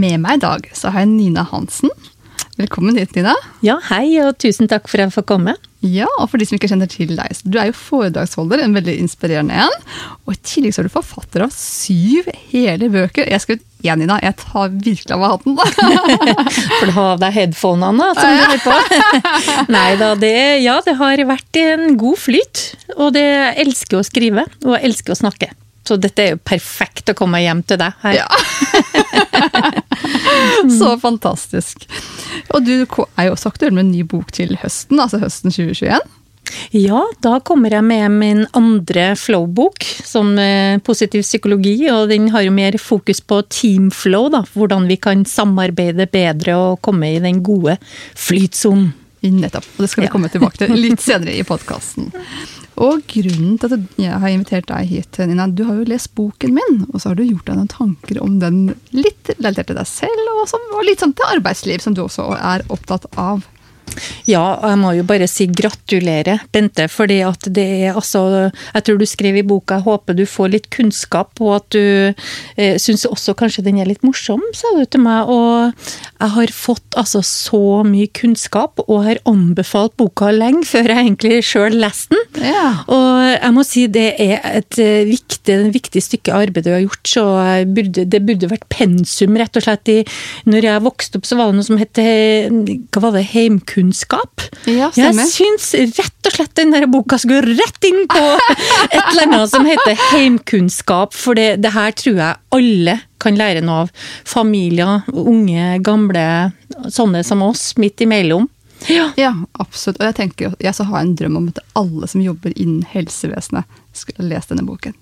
[0.00, 1.90] Med meg i dag så har jeg Nina Hansen.
[2.56, 3.34] Velkommen hit, Nina.
[3.64, 5.54] Ja, hei, og tusen takk for at jeg får komme.
[5.84, 8.76] Ja, og for de som ikke kjenner til deg, så du er jo foredragsholder, en
[8.76, 9.76] veldig inspirerende en.
[10.28, 13.24] Og i tillegg så er du forfatter av syv hele bøker.
[13.28, 14.18] Jeg har skrevet én, Nina.
[14.24, 15.56] Jeg tar virkelig av meg hatten.
[16.78, 19.24] For du har av deg headphonene, som du hører på.
[19.76, 22.66] Nei da, det, ja, det har vært en god flyt.
[22.98, 25.52] Og det jeg elsker å skrive, og jeg elsker å snakke.
[25.90, 28.20] Så dette er jo perfekt å komme hjem til deg her.
[28.20, 28.28] Ja.
[30.78, 31.86] Så fantastisk.
[32.54, 36.00] Og du er jo også aktuell med en ny bok til høsten, altså høsten 2021.
[36.74, 40.32] Ja, da kommer jeg med min andre flow-bok, som
[40.86, 41.76] positiv psykologi.
[41.92, 44.42] Og den har jo mer fokus på teamflow, da.
[44.54, 47.76] Hvordan vi kan samarbeide bedre og komme i den gode
[48.18, 48.90] flytsonen.
[49.20, 49.66] Nettopp.
[49.76, 52.08] Og det skal vi komme tilbake til litt senere i podkasten.
[52.80, 56.54] Og grunnen til at jeg har invitert deg hit, Nina, du har jo lest boken
[56.56, 58.60] min, og så har du gjort deg noen tanker om den
[58.96, 62.30] litt relatert til deg selv, og, som, og litt sånn til arbeidsliv, som du også
[62.38, 63.44] er opptatt av.
[64.28, 66.86] Ja, jeg må jo bare si gratulere, Bente.
[66.90, 70.52] fordi at det er altså Jeg tror du skrev i boka jeg håper du får
[70.54, 71.84] litt kunnskap, og at du
[72.56, 75.30] eh, syns også kanskje den er litt morsom, sa du til meg.
[75.30, 75.72] Og
[76.20, 81.40] jeg har fått altså så mye kunnskap, og har anbefalt boka lenge før jeg egentlig
[81.46, 82.44] sjøl leste den.
[82.50, 82.66] Ja.
[82.90, 87.02] Og jeg må si det er et viktig, et viktig stykke arbeid du har gjort,
[87.08, 87.24] så
[87.70, 89.90] burde, det burde vært pensum, rett og slett.
[89.90, 89.98] I,
[90.50, 93.26] når jeg vokste opp, så var det noe som het hva var det,
[93.80, 94.40] heimkunnskap.
[94.66, 98.22] Ja, Jeg syns rett og slett den boka skulle rett inn på
[98.90, 103.60] et eller annet som heter heimkunnskap, for det, det her tror jeg alle kan lære
[103.64, 103.90] noe av.
[104.24, 106.52] Familier, unge, gamle,
[106.88, 108.48] sånne som oss, midt imellom.
[108.88, 109.10] Ja.
[109.16, 110.00] Ja, absolutt.
[110.00, 113.68] Og jeg tenker, jeg så har en drøm om at alle som jobber innen helsevesenet,
[113.92, 114.96] skulle lese lest denne boken.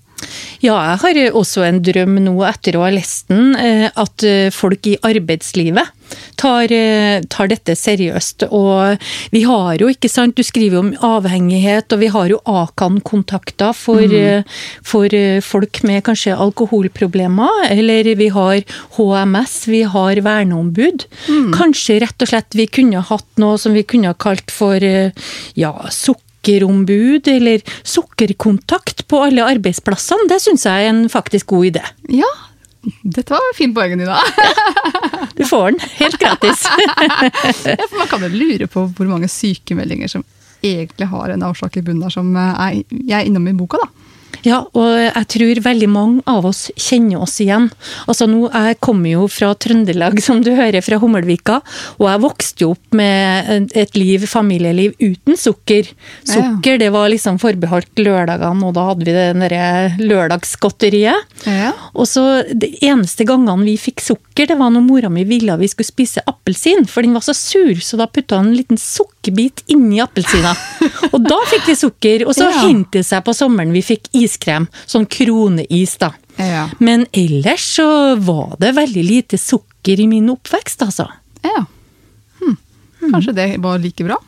[0.59, 4.51] Ja, jeg har også en drøm nå etter å ha lest den, eh, at eh,
[4.55, 5.95] folk i arbeidslivet
[6.41, 8.49] tar, eh, tar dette seriøst.
[8.51, 8.99] Og
[9.35, 14.03] vi har jo, ikke sant, du skriver om avhengighet, og vi har jo Akan-kontakter for,
[14.03, 14.47] mm.
[14.83, 15.15] for
[15.47, 18.63] folk med kanskje alkoholproblemer, eller vi har
[18.99, 21.07] HMS, vi har verneombud.
[21.55, 25.13] Kanskje rett og slett vi kunne hatt noe som vi kunne ha kalt for ja,
[25.59, 26.17] ja,
[26.49, 30.29] sukkerombud, eller sukkerkontakt på alle arbeidsplassene.
[30.29, 31.83] Det syns jeg er en faktisk god idé.
[32.09, 32.31] Ja,
[33.03, 34.19] dette var fin poeng, Nina.
[35.39, 36.65] Du får den helt gratis.
[37.65, 40.25] Ja, for man kan jo lure på hvor mange sykemeldinger som
[40.63, 44.08] egentlig har en avslag i bunnen der, som eh, jeg er innom i boka, da.
[44.47, 47.69] Ja, og jeg tror veldig mange av oss kjenner oss igjen.
[48.07, 51.59] Altså nå, Jeg kommer jo fra Trøndelag, som du hører, fra Hummelvika.
[51.99, 55.91] Og jeg vokste jo opp med et liv, familieliv uten sukker.
[56.23, 56.37] Ja.
[56.37, 61.27] Sukker det var liksom forbeholdt lørdagene, og da hadde vi det derre lørdagsgodteriet.
[61.49, 61.73] Ja.
[61.95, 62.27] Og så
[62.59, 66.23] De eneste gangene vi fikk sukker, det var når mora mi ville vi skulle spise
[66.31, 70.55] appelsin, for den var så sur, så da putta hun en liten sukkerbit inni appelsina.
[71.13, 72.27] og da fikk vi sukker.
[72.29, 72.63] Og så Ja.
[72.69, 76.13] hintet seg på sommeren vi fikk iskrem, sånn kroneis, da.
[76.39, 76.69] Ja.
[76.79, 77.89] Men ellers så
[78.23, 81.09] var det veldig lite sukker i min oppvekst, altså.
[81.47, 81.65] ja.
[82.39, 82.57] Hm.
[83.11, 84.19] Kanskje det var like bra?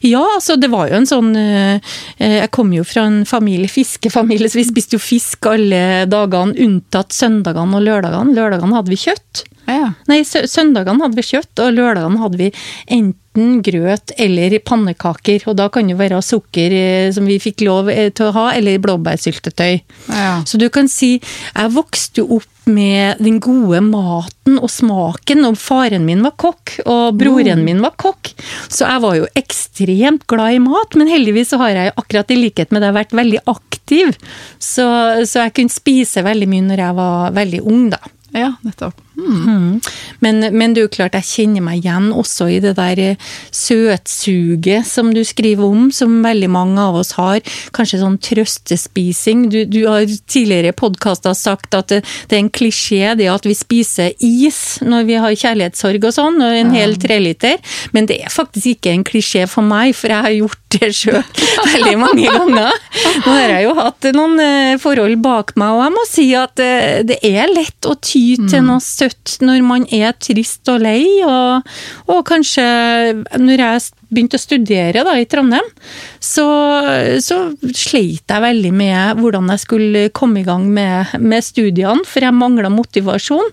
[0.00, 1.76] Ja, altså det var jo en sånn eh,
[2.16, 6.56] eh, Jeg kom jo fra en familie, fiskefamilie, så vi spiste jo fisk alle dagene
[6.64, 8.36] unntatt søndagene og lørdagene.
[8.36, 9.44] Lørdagene hadde vi kjøtt.
[9.68, 9.92] Ja.
[10.08, 12.52] Nei, søndagene hadde vi kjøtt, og lørdagene hadde vi
[12.86, 13.27] enten
[13.64, 15.46] grøt eller pannekaker.
[15.50, 18.46] Og da kan det være sukker eh, som vi fikk lov eh, til å ha,
[18.58, 19.80] eller blåbærsyltetøy.
[20.12, 20.38] Ja.
[20.48, 21.16] Så du kan si,
[21.54, 26.74] jeg vokste jo opp med den gode maten og smaken, og faren min var kokk,
[26.84, 28.34] og broren min var kokk.
[28.68, 32.40] Så jeg var jo ekstremt glad i mat, men heldigvis så har jeg akkurat i
[32.42, 34.14] likhet med deg vært veldig aktiv.
[34.60, 34.86] Så,
[35.24, 38.02] så jeg kunne spise veldig mye når jeg var veldig ung, da.
[38.36, 39.00] ja, nettopp.
[39.18, 39.80] Mm.
[40.24, 43.28] Men, men det er jo klart jeg kjenner meg igjen også i det der eh,
[43.54, 47.40] søtsuget som du skriver om, som veldig mange av oss har.
[47.76, 49.46] Kanskje sånn trøstespising.
[49.52, 53.46] Du, du har tidligere i podkaster sagt at det, det er en klisjé det at
[53.46, 57.58] vi spiser is når vi har kjærlighetssorg og sånn, og en hel treliter.
[57.94, 61.22] Men det er faktisk ikke en klisjé for meg, for jeg har gjort det sjøl
[61.72, 62.74] veldig mange ganger.
[63.24, 66.62] Nå har jeg jo hatt noen eh, forhold bak meg, og jeg må si at
[66.62, 71.02] eh, det er lett å ty til noe søtt når man er trist og lei,
[71.26, 71.68] og,
[72.08, 72.64] og kanskje
[73.38, 75.66] når jeg begynte å studere da, i Trondheim,
[76.22, 76.46] så,
[77.20, 77.40] så
[77.76, 82.36] sleit jeg veldig med hvordan jeg skulle komme i gang med, med studiene, for jeg
[82.36, 83.52] mangla motivasjon.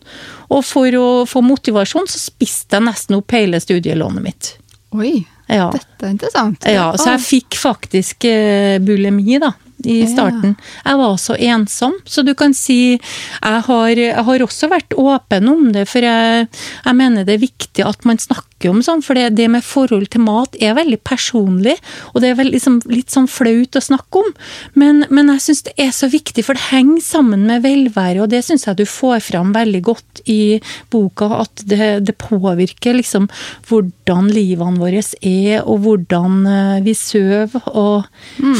[0.55, 4.51] Og for å få motivasjon, så spiste jeg nesten opp hele studielånet mitt.
[4.95, 5.17] Oi,
[5.51, 5.67] Ja.
[5.73, 6.63] dette er interessant.
[6.65, 9.51] Ja, så jeg fikk faktisk eh, bulimi, da.
[9.85, 10.55] I starten.
[10.83, 15.49] Jeg var så ensom, så du kan si Jeg har, jeg har også vært åpen
[15.51, 16.47] om det, for jeg,
[16.85, 20.07] jeg mener det er viktig at man snakker om sånn, for det, det med forhold
[20.13, 21.75] til mat er veldig personlig,
[22.13, 24.31] og det er vel liksom litt sånn flaut å snakke om.
[24.79, 28.31] Men, men jeg syns det er så viktig, for det henger sammen med velvære, og
[28.33, 30.57] det syns jeg du får fram veldig godt i
[30.93, 33.27] boka, at det, det påvirker liksom
[33.69, 38.05] hvordan livene våre er, og hvordan eh, vi sover, og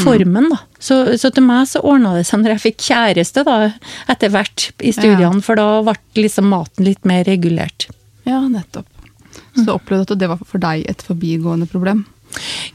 [0.04, 0.62] formen, da.
[0.86, 3.72] Så, så til meg så ordna det seg når jeg fikk kjæreste, da,
[4.12, 5.96] etter hvert i studiene, for da ble
[6.26, 7.88] liksom maten litt mer regulert.
[8.28, 8.90] Ja, nettopp.
[9.56, 12.06] Så du opplevde at det var for deg et forbigående problem?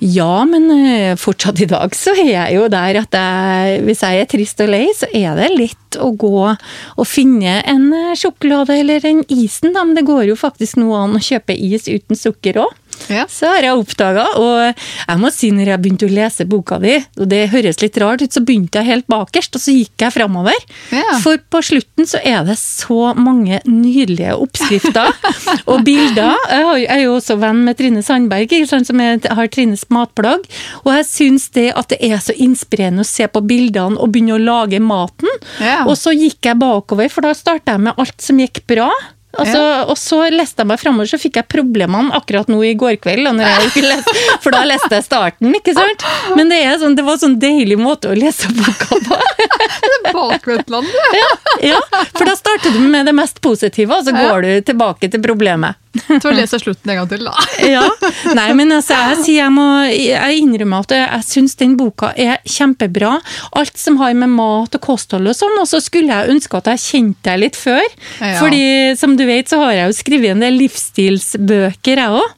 [0.01, 4.23] Ja, men eh, fortsatt i dag så er jeg jo der at jeg, hvis jeg
[4.23, 9.05] er trist og lei, så er det lett å gå og finne en sjokolade eller
[9.11, 9.85] en isen, da.
[9.85, 12.80] Men det går jo faktisk nå an å kjøpe is uten sukker òg.
[13.08, 13.25] Ja.
[13.31, 16.97] Så har jeg oppdaga, og jeg må si når jeg begynte å lese boka di,
[17.19, 20.14] og det høres litt rart ut, så begynte jeg helt bakerst, og så gikk jeg
[20.14, 20.56] framover.
[20.94, 21.17] Ja.
[21.25, 25.12] For på slutten så er det så mange nydelige oppskrifter
[25.70, 26.37] og bilder.
[26.50, 30.47] Jeg er jo også venn med Trine Sandberg, som har Trines matplagg.
[30.85, 34.37] Og jeg syns det at det er så inspirerende å se på bildene og begynne
[34.37, 35.31] å lage maten.
[35.62, 35.82] Ja.
[35.87, 38.91] Og så gikk jeg bakover, for da starta jeg med alt som gikk bra.
[39.38, 42.97] Altså, Og så leste jeg meg framover, så fikk jeg problemene akkurat nå i går
[43.03, 43.29] kveld.
[43.91, 46.05] Leste, for da leste jeg starten, ikke sant?
[46.37, 49.21] Men det, sånn, det var en sånn deilig måte å lese boka på.
[50.17, 50.88] Bakvendtland,
[51.71, 51.81] Ja,
[52.17, 55.79] For da starter du med det mest positive, og så går du tilbake til problemet.
[56.23, 57.35] Så les slutten en gang til, da.
[57.75, 57.83] Ja,
[58.37, 62.13] Nei, men altså, jeg, sier jeg, må, jeg innrømmer at jeg, jeg syns den boka
[62.15, 63.17] er kjempebra.
[63.59, 65.59] Alt som har med mat og kosthold og sånn.
[65.61, 67.83] Og så skulle jeg ønske at jeg kjente deg litt før.
[68.21, 68.37] Ja.
[68.39, 68.65] Fordi
[69.01, 72.37] som du vet, så har jeg jo skrevet en del livsstilsbøker, jeg òg.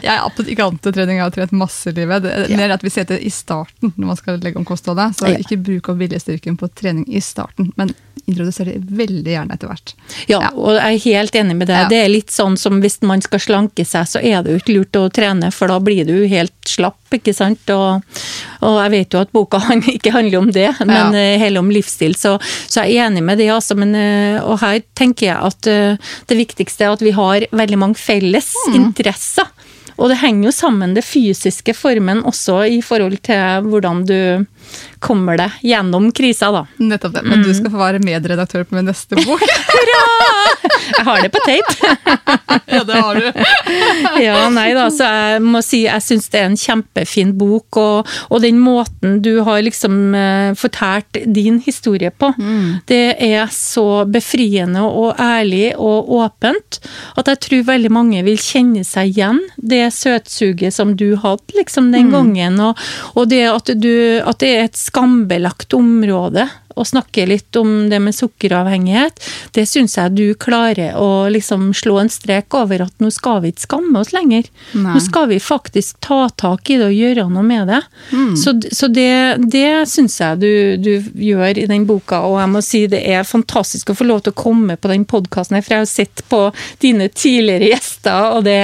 [0.00, 0.24] Jeg er
[0.54, 2.24] ikke antitrening, jeg har trent masse i livet.
[2.24, 5.08] Det er mer at vi ser det i starten når man skal legge om kostholdet.
[5.20, 7.92] Så ikke bruk opp viljestyrken på trening i starten, men
[8.30, 9.92] introduser det veldig gjerne etter hvert.
[10.28, 10.50] Ja, Ja.
[10.54, 11.80] og jeg er helt enig med deg.
[11.82, 11.88] Ja.
[11.90, 14.74] Det er litt sånn som hvis man skal slanke seg, så er det jo ikke
[14.76, 17.58] lurt å trene, for da blir du helt slapp, ikke sant.
[17.74, 18.02] Og,
[18.62, 19.58] og jeg vet jo at boka
[19.96, 21.18] ikke handler om det, men Ja.
[21.18, 22.36] eh, heller om livsstil, så,
[22.68, 23.74] så jeg er enig med det, altså.
[23.76, 25.96] Men, eh, og her tenker jeg at eh,
[26.30, 28.74] det viktigste er at vi har veldig mange felles Mm.
[28.84, 29.46] interesser.
[30.00, 34.46] Og det henger jo sammen, det fysiske formen også, i forhold til hvordan du
[34.98, 36.66] kommer det gjennom krisa, da.
[36.76, 37.24] Nettopp det.
[37.26, 39.44] Men du skal få være medredaktør på min neste bok.
[40.96, 41.94] Jeg har det på tape.
[42.74, 43.28] ja, det har du.
[44.20, 48.08] Ja, nei da, så jeg må si jeg syns det er en kjempefin bok, og,
[48.28, 52.32] og den måten du har liksom uh, fortalt din historie på,
[52.90, 56.80] det er så befriende og ærlig og åpent
[57.18, 61.90] at jeg tror veldig mange vil kjenne seg igjen det søtsuget som du hadde liksom
[61.94, 62.78] den gangen, og,
[63.14, 66.44] og det at, du, at det er et skambelagt område
[66.78, 69.20] å snakke litt om det med sukkeravhengighet,
[69.56, 73.52] det syns jeg du klarer å liksom slå en strek over at nå skal vi
[73.52, 74.46] ikke skamme oss lenger.
[74.74, 74.94] Nei.
[74.94, 77.80] Nå skal vi faktisk ta tak i det og gjøre noe med det.
[78.12, 78.34] Mm.
[78.38, 79.10] Så, så det,
[79.52, 80.92] det syns jeg du, du
[81.26, 84.34] gjør i den boka, og jeg må si det er fantastisk å få lov til
[84.34, 86.42] å komme på den podkasten her, for jeg har sett på
[86.82, 88.60] dine tidligere gjester, og det,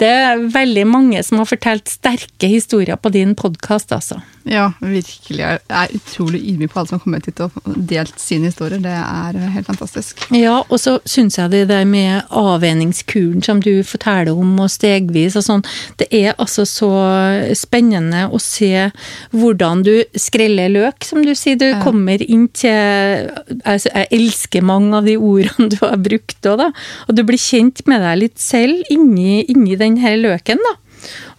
[0.00, 4.20] det er veldig mange som har fortalt sterke historier på din podkast, altså.
[4.48, 5.40] Ja, virkelig.
[5.42, 7.52] Jeg er utrolig ydmyk på alle som har kommet hit og
[7.90, 8.80] delt sine historier.
[8.82, 10.24] Det er helt fantastisk.
[10.36, 15.36] Ja, og så syns jeg det der med avvenningskuren som du forteller om, og stegvis
[15.40, 15.64] og sånn,
[16.00, 16.90] det er altså så
[17.56, 18.90] spennende å se
[19.34, 21.56] hvordan du skreller løk, som du sier.
[21.60, 21.80] Du Ja.
[21.82, 23.30] kommer inn til
[23.64, 26.70] altså, Jeg elsker mange av de ordene du har brukt òg, da.
[27.08, 30.76] Og du blir kjent med deg litt selv inni, inni den her løken, da.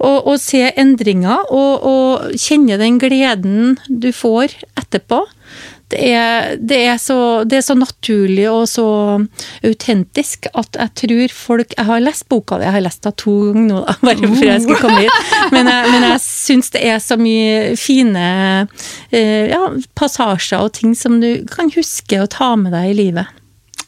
[0.02, 5.20] Og, og se endringer, og, og kjenne den gleden du får etterpå.
[5.92, 8.86] Det er, det, er så, det er, så, naturlig og så
[9.68, 13.36] autentisk at jeg tror folk Jeg har lest boka di, jeg har lest den to
[13.50, 15.36] ganger nå, da, bare for jeg skulle komme hit.
[15.52, 18.26] Men jeg, men jeg syns det er så mye fine
[19.12, 19.62] eh, ja,
[19.98, 23.38] passasjer og ting som du kan huske å ta med deg i livet.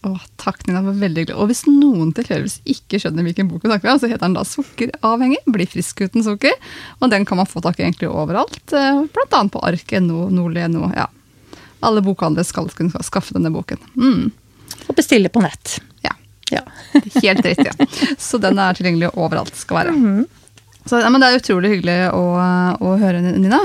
[0.04, 0.82] Åh, takk, Nina.
[0.82, 1.38] var veldig glad.
[1.40, 4.44] Og hvis noen tilfeldigvis ikke skjønner hvilken bok vi snakker om, så heter den da
[4.44, 5.48] 'Sukkeravhengig'.
[5.56, 6.52] Bli frisk uten sukker.
[7.00, 8.60] Og den kan man få tak i egentlig overalt.
[8.74, 10.92] Eh, blant annet på ark.no, Nordli.no.
[10.92, 11.08] Ja.
[11.84, 13.82] Alle bokhandlere skal kunne skaffe denne boken.
[13.98, 14.32] Mm.
[14.88, 15.78] Og bestille på nett.
[16.06, 16.14] Ja.
[16.52, 16.64] ja.
[17.20, 17.72] Helt riktig.
[17.72, 17.88] Ja.
[18.20, 19.98] Så den er tilgjengelig overalt, skal være.
[19.98, 20.24] Mm.
[20.86, 22.24] Så, ja, men Det er utrolig hyggelig å,
[22.80, 23.62] å høre, Nina.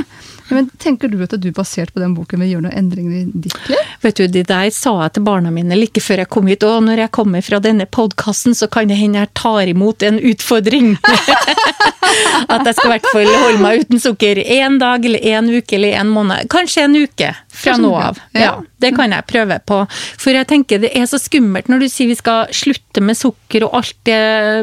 [0.51, 3.71] Men Tenker du at du basert på den boken vil gjøre noen endringer i ditt
[3.71, 3.91] liv?
[4.05, 6.83] Vet du, Det der sa jeg til barna mine like før jeg kom hit, og
[6.87, 10.97] når jeg kommer fra denne podkasten, så kan det hende jeg tar imot en utfordring.
[12.49, 15.77] at jeg skal i hvert fall holde meg uten sukker én dag eller én uke
[15.77, 16.49] eller én måned.
[16.53, 18.19] Kanskje en uke fra nå av.
[18.39, 19.81] Ja, Det kan jeg prøve på.
[20.23, 23.67] For jeg tenker det er så skummelt når du sier vi skal slutte med sukker
[23.67, 24.19] og alt de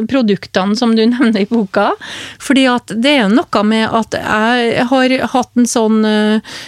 [0.08, 1.90] produktene som du nevner i boka.
[2.42, 6.58] Fordi at det er noe med at jeg har hatt en sånn uh,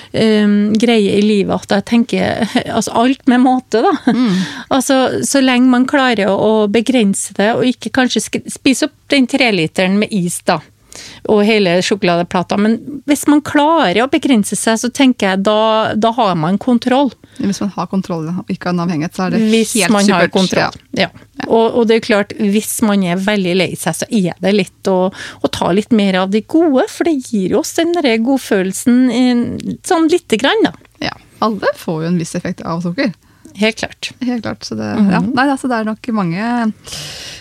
[0.79, 3.95] greie i livet at jeg tenker altså alt med måte, da.
[4.15, 4.35] Mm.
[4.77, 9.99] altså så lenge man klarer å begrense det, og ikke kanskje spise opp den treliteren
[10.01, 10.61] med is, da
[11.29, 12.59] og hele sjokoladeplata.
[12.61, 12.79] Men
[13.09, 17.13] hvis man klarer å begrense seg, så tenker jeg da, da har man kontroll.
[17.39, 20.27] Hvis man har kontroll, og ikke en avhengighet, så er det hvis helt man supert.
[20.27, 20.81] Har kontroll.
[20.99, 21.09] Ja.
[21.09, 21.47] ja.
[21.47, 24.91] Og, og, det er klart, hvis man er veldig lei seg, så er det litt
[24.91, 29.79] å, å ta litt mer av de gode, for det gir oss den derre godfølelsen
[29.87, 30.75] sånn lite grann, da.
[31.05, 31.15] Ja.
[31.45, 33.13] Alle får jo en viss effekt av sukker.
[33.59, 34.11] Helt klart.
[34.21, 34.65] Helt klart.
[34.65, 35.13] Så det, mm -hmm.
[35.13, 35.21] ja.
[35.21, 36.39] Nei, altså, det er nok mange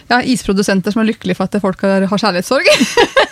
[0.07, 2.65] ja, isprodusenter som er lykkelige for at folk har, har kjærlighetssorg.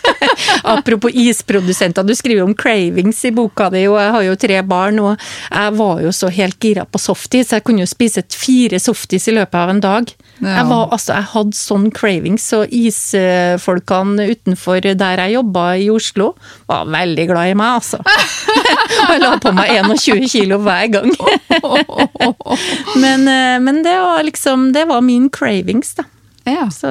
[0.63, 4.99] Apropos isprodusenter, du skriver om cravings i boka di, og jeg har jo tre barn,
[4.99, 5.17] og
[5.51, 7.53] jeg var jo så helt gira på softis.
[7.53, 10.11] Jeg kunne jo spise fire softis i løpet av en dag.
[10.39, 10.57] Ja.
[10.57, 16.33] Jeg, var, altså, jeg hadde sånn cravings, og isfolkene utenfor der jeg jobba i Oslo,
[16.67, 18.01] var veldig glad i meg, altså.
[19.11, 21.15] jeg la på meg 21 kilo hver gang.
[23.03, 26.03] men, eh, men det var liksom Det var min cravings, da.
[26.45, 26.69] Ja.
[26.71, 26.87] Så,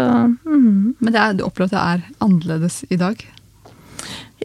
[0.46, 0.94] mm.
[0.98, 3.20] Men er, du opplever at det er annerledes i dag?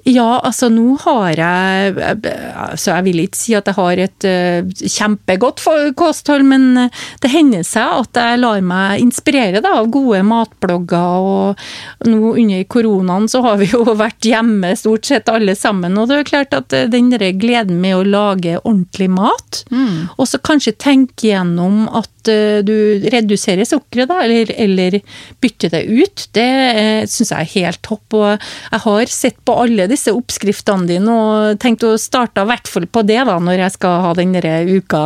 [0.08, 4.88] Ja, altså nå har jeg altså Jeg vil ikke si at jeg har et uh,
[4.96, 5.64] kjempegodt
[6.00, 11.30] kosthold, men eh, det hender seg at jeg lar meg inspirere da, av gode matblogger.
[11.30, 15.98] Og nå under koronaen så har vi jo vært hjemme stort sett alle sammen.
[16.00, 20.16] Og det er klart at eh, den der gleden med å lage ordentlig mat, mm.
[20.18, 25.00] og så kanskje tenke gjennom at uh, du reduserer sukkeret, da, eller, eller
[25.42, 28.20] bytter det ut, det uh, syns jeg er helt topp.
[28.20, 32.70] Og jeg har sett på alle disse oppskriftene dine og tenkt å starte i hvert
[32.70, 35.06] fall på det da, når jeg skal ha den uka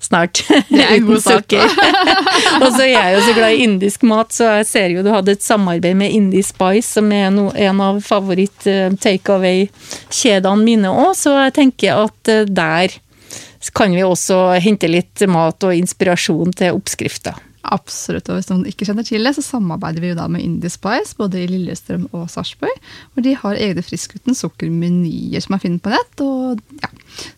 [0.00, 0.44] snart.
[0.68, 1.64] Det en god sukker.
[2.62, 5.10] og så er jeg jo så glad i indisk mat, så jeg ser jo du
[5.12, 11.30] hadde et samarbeid med Indie Spice, som er no, en av favoritt-takeaway-kjedene mine òg, så
[11.44, 12.88] jeg tenker at eh, der
[13.74, 17.38] kan vi også hente litt mat og inspirasjon til oppskrifter.
[17.68, 18.28] Absolutt.
[18.30, 21.16] Og hvis noen ikke kjenner til det, så samarbeider vi jo da med Indie Spice,
[21.18, 22.78] både i Lillestrøm og Sarpsborg.
[23.12, 26.22] Hvor de har egne Frisk sukker-menyer som er funnet på nett.
[26.24, 26.92] og ja,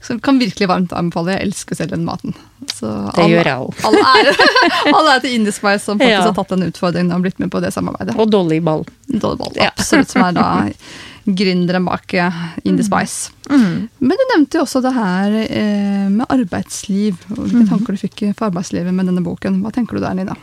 [0.04, 1.36] så kan virkelig varmt anbefale.
[1.36, 2.34] Jeg elsker selv den maten.
[2.74, 3.84] Så det alle, gjør jeg òg.
[4.96, 6.24] Alle er til Indie Spice som faktisk ja.
[6.26, 8.16] har tatt den utfordringen og blitt med på det samarbeidet.
[8.20, 8.84] Og Dollyball.
[9.08, 10.12] Dollyball, absolutt.
[10.12, 10.48] Som er da
[11.24, 12.88] gründeren bak eh, Indie mm.
[12.88, 13.32] Spice.
[13.50, 13.88] Mm.
[13.98, 17.18] Men du nevnte jo også det her eh, med arbeidsliv.
[17.28, 17.68] Hvilke mm.
[17.72, 19.60] tanker du fikk for arbeidslivet med denne boken.
[19.64, 20.36] Hva tenker du der, Nina?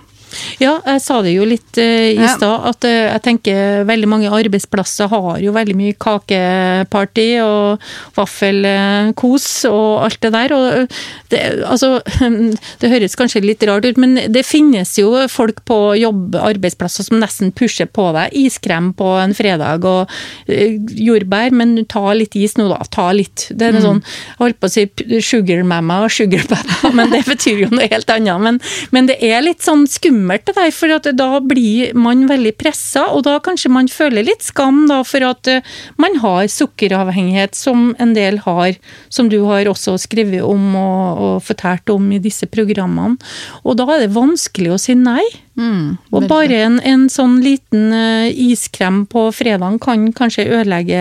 [0.60, 2.32] Ja, jeg sa det jo litt uh, i ja.
[2.36, 7.86] stad, at uh, jeg tenker veldig mange arbeidsplasser har jo veldig mye kakeparty og
[8.18, 10.56] vaffelkos og alt det der.
[10.58, 10.98] Og
[11.32, 11.98] det, altså,
[12.82, 17.22] det høres kanskje litt rart ut, men det finnes jo folk på jobb, arbeidsplasser som
[17.22, 18.36] nesten pusher på deg.
[18.38, 20.12] Iskrem på en fredag og
[20.48, 23.48] jordbær, men ta litt is nå da, ta litt.
[23.54, 23.84] Det er mm.
[23.86, 27.72] sånn, jeg holdt på å si sugar mamma og sugar papa, men det betyr jo
[27.74, 28.44] noe helt annet.
[28.44, 32.56] Men, men det er litt sånn skummelt skummelt det der, for da blir man veldig
[32.58, 35.62] pressa, og da kanskje man føler litt skam da, for at eh,
[35.98, 38.78] man har sukkeravhengighet, som en del har,
[39.10, 43.18] som du har også skrevet om og, og fortalt om i disse programmene.
[43.64, 45.24] Og da er det vanskelig å si nei.
[45.58, 51.00] Mm, Og bare en, en sånn liten eh, iskrem på fredagen kan kanskje ødelegge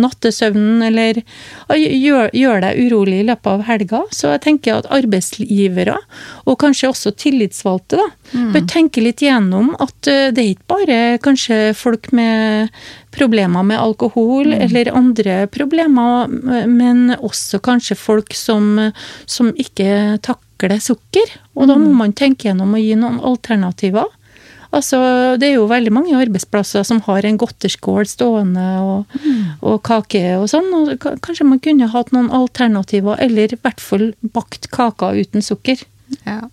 [0.00, 1.20] nattesøvnen, eller
[1.68, 4.00] gjøre gjør deg urolig i løpet av helga.
[4.16, 5.98] Så jeg tenker at arbeidsgivere,
[6.48, 8.08] og kanskje også tillitsvalgte, da,
[8.54, 12.72] bør tenke litt gjennom at eh, det er ikke bare kanskje folk med
[13.12, 16.30] problemer med alkohol eller andre problemer,
[16.70, 18.78] men også kanskje folk som,
[19.26, 20.16] som ikke
[20.60, 21.36] takler sukker.
[21.56, 24.08] Og da må man tenke gjennom å gi noen alternativer.
[24.70, 29.16] Altså, det er jo veldig mange arbeidsplasser som har en godterskål stående og,
[29.66, 30.70] og kake og sånn.
[30.70, 35.82] og Kanskje man kunne hatt noen alternativer, eller i hvert fall bakt kaker uten sukker.
[36.22, 36.44] Ja.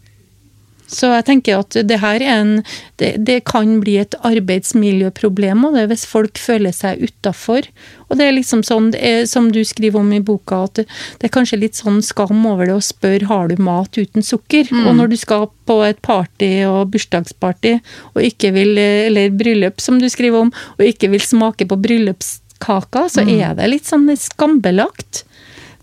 [0.88, 2.54] Så jeg tenker at det her er en
[2.98, 7.68] Det, det kan bli et arbeidsmiljøproblem og det hvis folk føler seg utafor.
[8.10, 10.88] Og det er liksom sånn, det er, som du skriver om i boka, at det,
[11.20, 14.66] det er kanskje litt sånn skam over det å spørre har du mat uten sukker.
[14.88, 17.76] Og når du skal på et party og bursdagsparty,
[18.16, 23.06] og ikke vil, eller bryllup som du skriver om, og ikke vil smake på bryllupskaka,
[23.14, 25.27] så er det litt sånn skambelagt.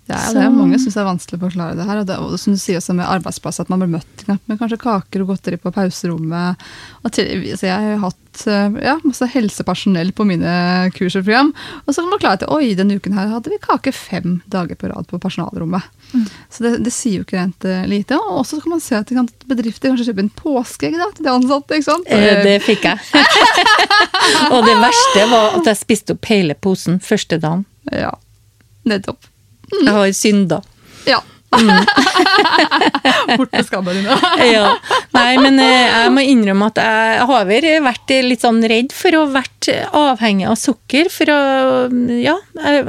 [0.04, 2.02] Ja, ja, det er mange syns det er vanskelig å forklare det her.
[2.02, 4.76] Og, det, og som du sier også med arbeidsplass, at man blir møtt med kanskje
[4.82, 6.60] kaker og godteri på pauserommet.
[7.14, 10.52] Til, så jeg har hatt eh, ja, masse helsepersonell på mine
[10.92, 11.54] kurs og program.
[11.86, 14.76] Og så kan man klare at oi, denne uken her hadde vi kake fem dager
[14.76, 15.88] på rad på personalrommet.
[16.52, 18.20] Så det, det sier jo ikke rent eh, lite.
[18.20, 21.24] Og også kan man se at det kan- bedrifter kanskje kjøper en påskeegg da, til
[21.24, 21.80] de ansatte.
[21.80, 22.12] ikke sant?
[22.12, 23.00] Eh, Det fikk jeg.
[24.52, 27.64] og det verste var at jeg spiste opp hele posen første dagen.
[27.88, 28.12] Ja,
[28.88, 29.30] nettopp.
[29.72, 30.60] Jeg har synda.
[31.08, 31.20] Ja.
[33.36, 34.06] Bort med skammen din.
[34.50, 34.76] Ja.
[35.14, 39.14] Nei, men eh, jeg må innrømme at jeg har vel vært litt sånn redd for
[39.14, 41.10] å ha vært avhengig av sukker.
[41.12, 41.38] For å
[42.18, 42.88] Ja, jeg,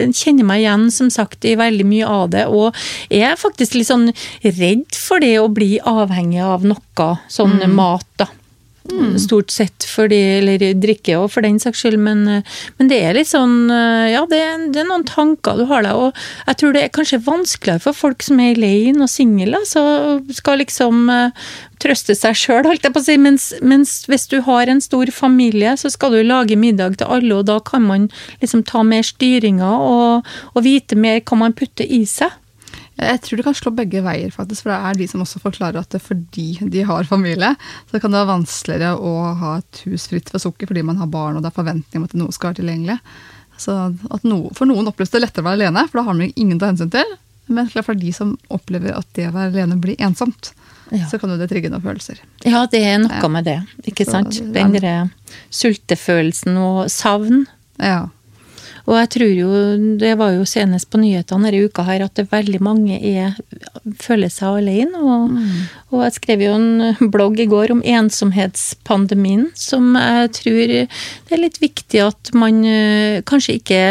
[0.00, 2.46] jeg kjenner meg igjen, som sagt, i veldig mye av det.
[2.48, 2.76] Og
[3.12, 4.10] jeg er faktisk litt sånn
[4.44, 8.30] redd for det å bli avhengig av noe sånn mat, da.
[9.20, 12.24] Stort sett fordi, eller drikke òg, for den saks skyld, men,
[12.78, 14.40] men det er litt sånn Ja, det,
[14.74, 16.16] det er noen tanker du har deg, og
[16.46, 19.82] jeg tror det er kanskje vanskeligere for folk som er alene og single, så
[20.34, 21.44] skal liksom eh,
[21.82, 23.18] trøste seg sjøl, holdt jeg på å si.
[23.20, 27.34] Mens, mens hvis du har en stor familie, så skal du lage middag til alle,
[27.40, 28.08] og da kan man
[28.42, 32.34] liksom ta mer styringa og, og vite mer hva man putter i seg.
[32.96, 34.62] Jeg tror det kan slå begge veier, faktisk.
[34.64, 37.50] For det er de som også forklarer at det fordi de har familie,
[37.90, 41.10] så kan det være vanskeligere å ha et hus fritt for sukker fordi man har
[41.12, 42.96] barn og det er forventning om at noe skal være tilgjengelig.
[43.60, 43.72] Så
[44.12, 46.56] at noe, For noen oppleves det lettere å være alene, for da har man ingen
[46.56, 47.14] å ta hensyn til.
[47.48, 50.52] Men for de som opplever at det å være alene blir ensomt,
[50.92, 51.06] Ja.
[51.10, 52.20] så kan jo det trigge noen følelser.
[52.44, 53.56] Ja, det er noe med det,
[53.90, 54.36] ikke sant?
[54.54, 55.10] Den derre
[55.50, 57.46] sultefølelsen og savn.
[57.82, 58.08] Ja.
[58.86, 59.48] Og jeg tror jo,
[59.98, 63.34] det var jo senest på nyhetene denne uka her, at det veldig mange er,
[63.98, 65.00] føler seg alene.
[65.02, 65.34] Og,
[65.90, 71.42] og jeg skrev jo en blogg i går om ensomhetspandemien, som jeg tror det er
[71.42, 73.82] litt viktig at man eh, kanskje ikke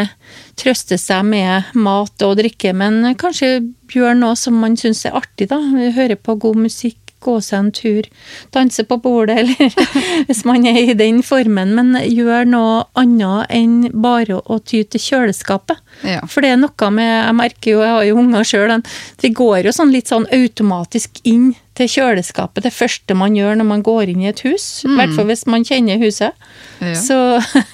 [0.59, 3.57] trøster seg med mat og drikke, men kanskje
[3.91, 5.59] gjør noe som man syns er artig, da.
[5.95, 8.07] Høre på god musikk gå seg en tur,
[8.55, 11.73] danse på bordet, eller hvis man er i den formen.
[11.77, 15.81] Men gjør noe annet enn bare å ty til kjøleskapet.
[16.05, 16.21] Ja.
[16.29, 18.73] For det er noe med Jeg merker jo, jeg har jo unger sjøl,
[19.21, 22.63] de går jo sånn litt sånn automatisk inn til kjøleskapet.
[22.65, 24.83] Det første man gjør når man går inn i et hus.
[24.85, 26.45] I hvert fall hvis man kjenner huset.
[26.79, 26.93] Ja.
[26.99, 27.17] Så,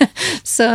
[0.56, 0.68] så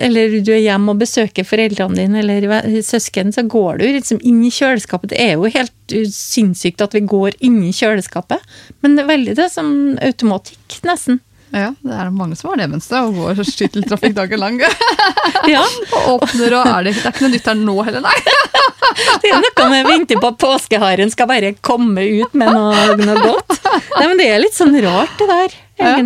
[0.00, 4.42] Eller du er hjemme og besøker foreldrene dine eller søsken, så går du liksom inn
[4.44, 5.14] i kjøleskapet.
[5.14, 8.44] Det er jo helt uh, sinnssykt at vi går inn i kjøleskapet,
[8.84, 11.20] men det er veldig det som automatikk, nesten.
[11.50, 14.60] Ja, det er mange som har det mønsteret og går skytteltrafikk dagen lang.
[15.50, 15.62] Ja,
[15.96, 18.16] og åpner og er det, det er ikke noe nytt her nå heller, nei.
[19.22, 22.98] det er noe med å vente på at påskeharen skal bare komme ut med noe,
[23.00, 23.56] noe godt.
[23.96, 25.96] Nei, men det er litt sånn rart, det der, Ja.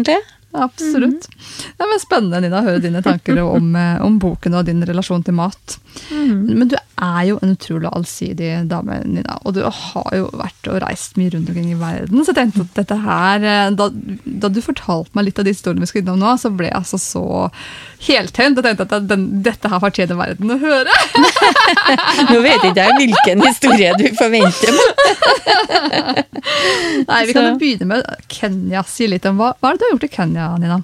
[0.55, 1.27] Absolutt.
[1.75, 5.25] Det er spennende Nina, å høre dine tanker om, eh, om boken og din relasjon
[5.27, 5.79] til mat.
[6.14, 9.38] Men du er jo en utrolig allsidig dame, Nina.
[9.43, 12.23] Og du har jo vært og reist mye rundt omkring i verden.
[12.23, 13.90] Så jeg tenkte at dette her, eh, da,
[14.45, 16.79] da du fortalte meg litt av de historiene vi skal innom nå, så ble jeg
[16.79, 17.27] altså så
[18.07, 18.59] heltent.
[18.59, 20.99] og tenkte at den, dette her fortjener verden å høre.
[22.31, 24.75] Nå vet ikke jeg hvilken historie du forventer.
[27.09, 28.85] Nei, Vi kan jo begynne med Kenya.
[28.88, 30.83] Si litt om hva, hva er det du har gjort i Kenya, Nina?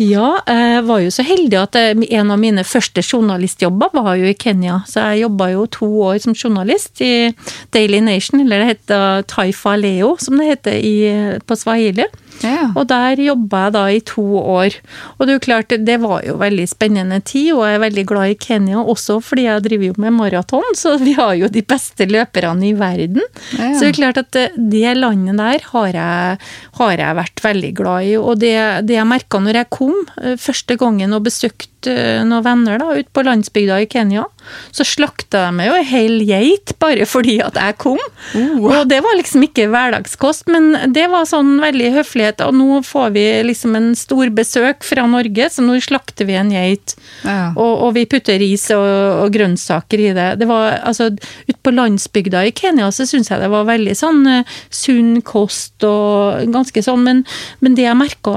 [0.00, 4.28] Ja, jeg var jo så heldig at eh, en av mine første journalistjobber var jo
[4.28, 4.80] i Kenya.
[4.88, 7.30] Så jeg jobba jo to år som journalist i
[7.74, 10.96] Daily Nation, eller det heter Taifa Leo, som det heter i,
[11.44, 12.08] på swahili.
[12.44, 12.70] Ja.
[12.74, 14.78] Og der jobba jeg da i to år.
[15.16, 18.04] Og det er jo klart, det var jo veldig spennende tid, og jeg er veldig
[18.08, 21.62] glad i Kenya også fordi jeg driver jo med maraton, så vi har jo de
[21.66, 23.24] beste løperne i verden.
[23.56, 23.72] Ja.
[23.74, 26.38] Så det er klart at det landet der har jeg,
[26.80, 28.14] har jeg vært veldig glad i.
[28.20, 28.54] Og det,
[28.88, 32.92] det jeg merka når jeg kom eh, første gangen og besøkte eh, noen venner da,
[32.98, 34.26] ute på landsbygda i Kenya,
[34.74, 38.00] så slakta de meg jo ei hel geit bare fordi at jeg kom.
[38.34, 38.64] Uh.
[38.64, 41.92] Og det var liksom ikke hverdagskost, men det var sånn veldig
[42.28, 42.42] høflighet.
[42.46, 46.52] Og nå får vi liksom en stor besøk fra Norge, så nå slakter vi en
[46.52, 46.96] geit.
[47.24, 47.52] Ja.
[47.56, 50.38] Og, og vi putter ris og, og grønnsaker i det.
[50.40, 51.08] Det var altså
[51.48, 55.82] Ute på landsbygda i Kenya så syns jeg det var veldig sånn eh, sunn kost
[55.86, 57.22] og ganske sånn, men,
[57.64, 58.34] men det jeg merka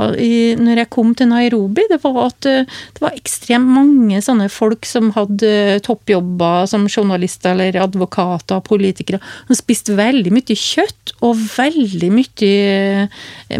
[0.62, 4.88] når jeg kom til Nairobi, det var at eh, det var ekstremt mange sånne folk
[4.88, 12.12] som hadde toppjobber som journalister eller advokater, politikere, som spiste veldig mye kjøtt og veldig
[12.13, 13.08] mye,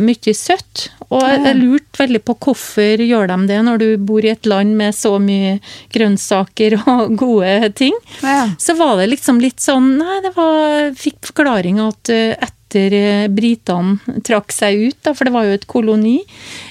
[0.02, 0.84] mye søtt.
[1.10, 4.78] Og jeg, lurte veldig på hvorfor gjør de det når du bor i et land
[4.78, 5.58] med så mye
[5.92, 7.98] grønnsaker og gode ting.
[8.22, 8.46] Ja.
[8.62, 12.38] Så var det liksom litt sånn Nei, det var Fikk forklaring at eh,
[12.72, 16.20] etter eh, britene trakk seg ut, da, for det var jo et koloni,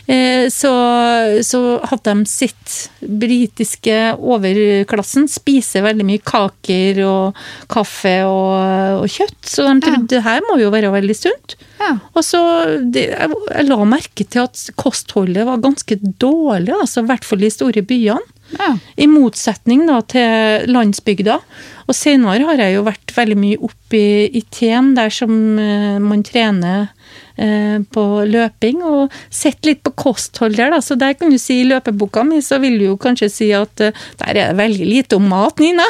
[0.08, 0.72] eh, så,
[1.44, 1.60] så
[1.90, 9.68] hadde de sitt britiske overklassen spise veldig mye kaker og kaffe og, og kjøtt, så
[9.68, 11.56] de trodde det her må jo være veldig sunt.
[11.80, 11.94] Ja.
[12.14, 12.40] Og så,
[12.80, 17.44] det, jeg, jeg la merke til at kostholdet var ganske dårlig, altså, i hvert fall
[17.44, 18.39] i store byene.
[19.00, 21.38] I motsetning da til landsbygda.
[21.88, 25.98] Og senere har jeg jo vært veldig mye oppe i, i Ten, der som eh,
[26.02, 26.90] man trener
[27.94, 30.80] på løping, og sett litt på kosthold der, da.
[30.84, 33.80] Så der kan du si i løpeboka mi, så vil du jo kanskje si at
[33.84, 35.86] eh, der er det veldig lite om mat, Nina.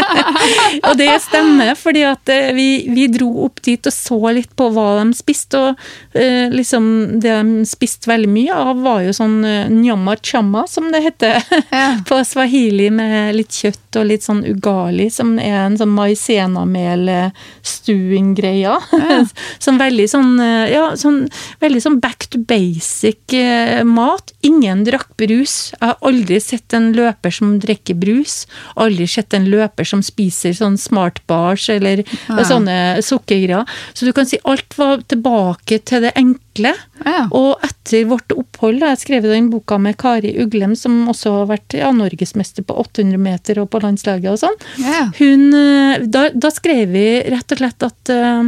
[0.88, 4.64] og det stemmer, fordi at eh, vi, vi dro opp dit og så litt på
[4.74, 5.70] hva de spiste, og
[6.18, 6.84] eh, liksom
[7.22, 11.30] det de spiste veldig mye av, var jo sånn eh, nyama chama, som det heter
[11.70, 11.96] Ja.
[12.08, 18.80] på swahili, med litt kjøtt og litt sånn ugali, som er en sånn maisenamel-stuing-greia.
[19.64, 20.39] som veldig sånn, eh,
[20.70, 21.28] ja, sånn,
[21.62, 24.32] veldig sånn back to basic eh, mat.
[24.46, 25.72] Ingen drakk brus.
[25.76, 28.46] Jeg har aldri sett en løper som drikker brus.
[28.80, 32.44] Aldri sett en løper som spiser sånn smart bars eller Ja.
[32.44, 33.66] sånne sukkergreier.
[33.94, 36.74] Så du kan si alt var tilbake til det enkle.
[37.04, 37.26] Ja.
[37.32, 41.46] Og etter vårt opphold, da jeg skrev den boka med Kari Uglem, som også har
[41.56, 45.10] vært ja, norgesmester på 800 meter og på landslaget og sånn, Ja.
[45.18, 48.44] hun, eh, da, da skrev vi rett og slett at uh,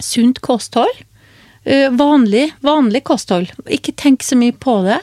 [0.00, 1.04] sunt kosthold eh,
[1.64, 3.50] Vanlig, vanlig kosthold.
[3.68, 4.96] Ikke tenk så mye på det.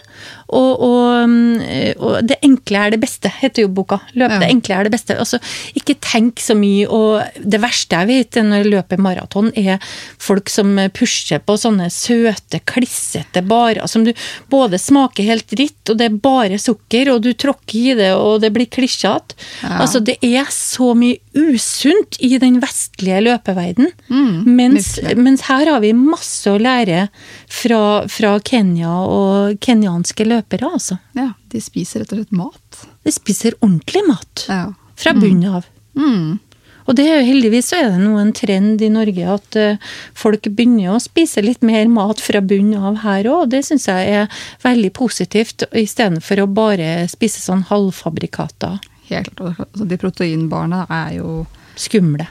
[0.47, 3.99] Og, og, mm, og det enkle er det beste, heter jo boka.
[4.15, 4.39] Løp Ja.
[4.39, 5.17] det enkle er det beste.
[5.19, 5.39] Altså,
[5.75, 6.87] ikke tenk så mye.
[6.87, 9.79] Og det verste jeg vet når jeg løper maraton, er
[10.19, 14.13] folk som pusher på sånne søte, klissete barer som du
[14.49, 18.41] både smaker helt dritt, og det er bare sukker, og du tråkker i det, og
[18.43, 19.35] det blir klisjete.
[19.63, 19.81] Ja.
[19.81, 23.91] Altså, det er så mye usunt i den vestlige løpeverden.
[24.09, 27.07] Mm, mens, mens her har vi masse å lære
[27.47, 30.97] fra, fra Kenya og kenyanske løpere, altså.
[31.17, 31.31] ja.
[31.51, 32.83] De spiser rett og slett mat.
[33.03, 34.45] De spiser ordentlig mat.
[34.49, 34.73] Ja.
[34.97, 35.65] Fra bunnen av.
[35.97, 36.39] Mm.
[36.87, 39.79] Og det er jo heldigvis så er det nå en trend i Norge at eh,
[40.15, 43.49] folk begynner å spise litt mer mat fra bunnen av her òg.
[43.51, 48.79] Det syns jeg er veldig positivt, istedenfor å bare spise sånn halvfabrikater.
[49.09, 49.59] Helt klart.
[49.67, 51.43] Altså, de proteinbarna er jo
[51.77, 52.25] Skumle.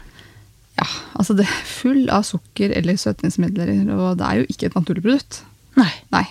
[0.77, 4.81] ja, altså det er full av sukker eller søtningsmidler, og det er jo ikke et
[4.81, 5.43] naturlig produkt.
[5.77, 5.93] Nei.
[6.11, 6.25] Nei.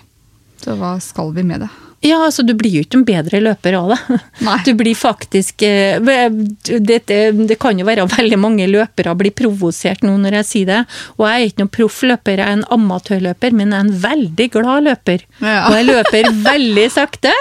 [0.65, 1.73] Så hva skal vi med det?
[2.05, 3.97] Ja, altså du blir jo ikke en bedre løper av det.
[4.45, 4.57] Nei.
[4.67, 10.03] Du blir faktisk eh, det, det, det kan jo være veldig mange løpere blir provosert
[10.05, 10.81] nå når jeg sier det.
[11.17, 14.03] Og jeg er ikke noen proff løper, jeg er en amatørløper, men jeg er en
[14.05, 15.25] veldig glad løper.
[15.39, 15.57] Ja.
[15.69, 17.33] Og jeg løper veldig sakte,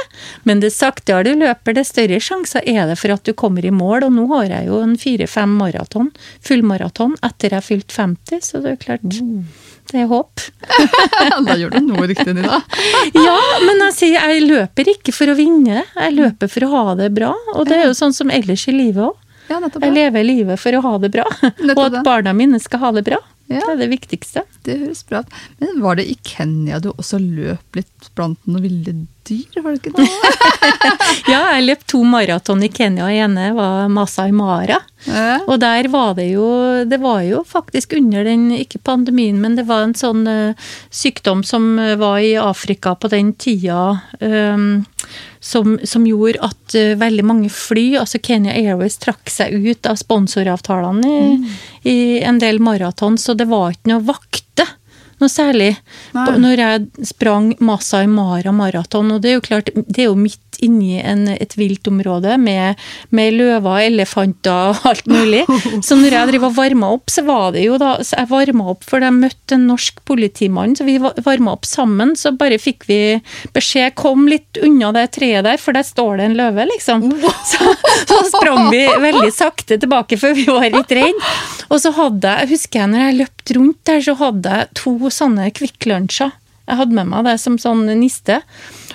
[0.48, 3.74] men det saktere du løper, det større sjanser er det for at du kommer i
[3.74, 4.08] mål.
[4.08, 6.12] Og nå har jeg jo en fire-fem maraton,
[6.44, 9.08] fullmaraton, etter jeg har fylt 50, så det er klart
[9.92, 10.40] det er håp.
[11.46, 12.60] da gjør du noe riktig, Nina.
[13.26, 16.96] Ja, men jeg sier jeg løper ikke for å vinne, jeg løper for å ha
[17.02, 17.34] det bra.
[17.54, 19.20] Og det er jo sånn som ellers i livet òg.
[19.50, 19.58] Ja.
[19.60, 23.02] Jeg lever livet for å ha det bra, og at barna mine skal ha det
[23.04, 23.18] bra.
[23.50, 23.60] Ja.
[23.60, 24.42] Det er det viktigste.
[24.64, 25.34] Det høres bra ut.
[25.60, 28.94] Men var det i Kenya du også løp litt blant noen ville
[29.28, 29.60] dyr?
[29.60, 30.08] Var det ikke det?
[31.32, 33.06] Ja, jeg løp to maraton i Kenya.
[33.12, 34.80] ene var Masai Mara.
[35.04, 35.38] Ja.
[35.44, 36.46] Og der var det jo
[36.88, 40.56] Det var jo faktisk under den, ikke pandemien, men det var en sånn uh,
[40.92, 44.00] sykdom som eh, var i Afrika på den tida.
[44.20, 44.56] eh,
[45.40, 49.98] som, som gjorde at uh, veldig mange fly, altså Kenya Airways, trakk seg ut av
[50.00, 51.52] sponsoravtalene i,
[51.90, 54.68] i en del maraton, så det var ikke noe vakte.
[55.22, 55.70] Noe særlig.
[56.14, 56.26] Nei.
[56.42, 60.18] Når jeg sprang Masai Mara maraton, og det er jo klart, det er jo
[60.54, 62.76] midt inni en, et viltområde med,
[63.10, 65.44] med løver, elefanter og alt mulig.
[65.86, 68.70] Så når jeg driver og varma opp, så var det jo da så Jeg varma
[68.70, 72.14] opp fordi jeg møtte en norsk politimann, så vi varma opp sammen.
[72.16, 73.20] Så bare fikk vi
[73.54, 77.08] beskjed kom litt unna det treet der, for der står det en løve, liksom.
[77.44, 77.74] Så,
[78.08, 81.32] så sprang vi veldig sakte tilbake, for vi var litt redde.
[81.68, 84.94] Og så hadde jeg, husker jeg når jeg løpte rundt der, så hadde jeg to
[85.12, 86.32] sånne Kvikk Lunsjer.
[86.64, 88.40] Jeg hadde med meg det som sånn niste.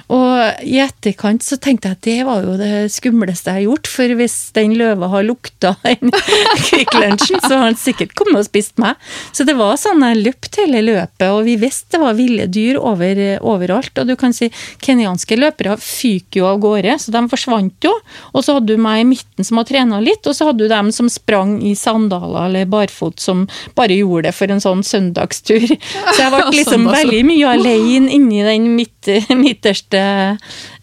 [0.09, 3.89] Og i etterkant så tenkte jeg at det var jo det skumleste jeg har gjort,
[3.91, 6.13] for hvis den løva har lukta den
[6.69, 8.97] Kvikk Lunsjen, så har han sikkert kommet og spist meg.
[9.35, 12.77] Så det var sånn jeg løp hele løpet, og vi visste det var ville dyr
[12.77, 13.97] over, overalt.
[14.01, 14.49] Og du kan si
[14.83, 17.93] kenyanske løpere fyker jo av gårde, så de forsvant jo.
[18.33, 20.71] Og så hadde du meg i midten som har trena litt, og så hadde du
[20.71, 23.45] dem som sprang i sandaler eller barfot, som
[23.77, 25.65] bare gjorde det for en sånn søndagstur.
[25.65, 26.99] Så jeg ble liksom Sånn, altså.
[27.01, 29.98] veldig mye alene inni den midt, midterste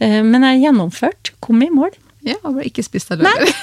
[0.01, 1.37] Men jeg gjennomførte.
[1.41, 1.95] Kom i mål.
[2.27, 3.53] Ja, og ble ikke spist av løver.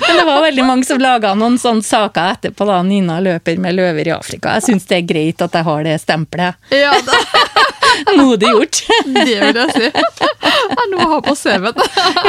[0.00, 2.64] Men det var veldig mange som laga noen sånne saker etterpå.
[2.68, 4.54] da, Nina løper med løver i Afrika.
[4.56, 6.56] Jeg syns det er greit at jeg har det stempelet.
[6.72, 8.80] Ja, det, Modig gjort.
[9.12, 9.90] det vil jeg si.
[9.90, 11.80] Det er noe å ha på CV-en.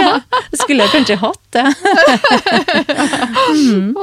[0.01, 0.13] Ja,
[0.59, 1.67] skulle jeg kanskje hatt det.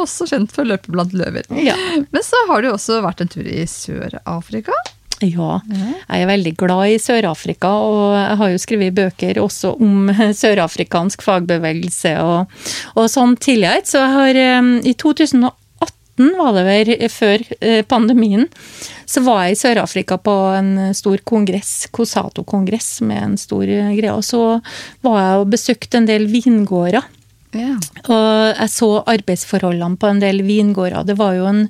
[0.01, 1.45] Også kjent for å løpe blant løver.
[1.61, 1.77] Ja.
[2.09, 4.77] Men så har du også vært en tur i Sør-Afrika.
[5.39, 10.11] Ja, jeg er veldig glad i Sør-Afrika, og jeg har jo skrevet bøker også om
[10.41, 12.61] sørafrikansk fagbevegelse og,
[12.95, 13.85] og sånn tidligere.
[13.89, 14.43] Så jeg har
[14.87, 15.59] i 2018
[16.39, 18.49] var det vel før eh, pandemien,
[19.07, 24.15] så var jeg i Sør-Afrika på en stor kongress, Kosato-kongress med en stor eh, greie.
[24.15, 24.59] Og så
[25.07, 27.07] var jeg og besøkte en del vingårder.
[27.57, 27.75] Ja.
[28.13, 31.07] Og jeg så arbeidsforholdene på en del vingårder.
[31.09, 31.63] Det var jo en,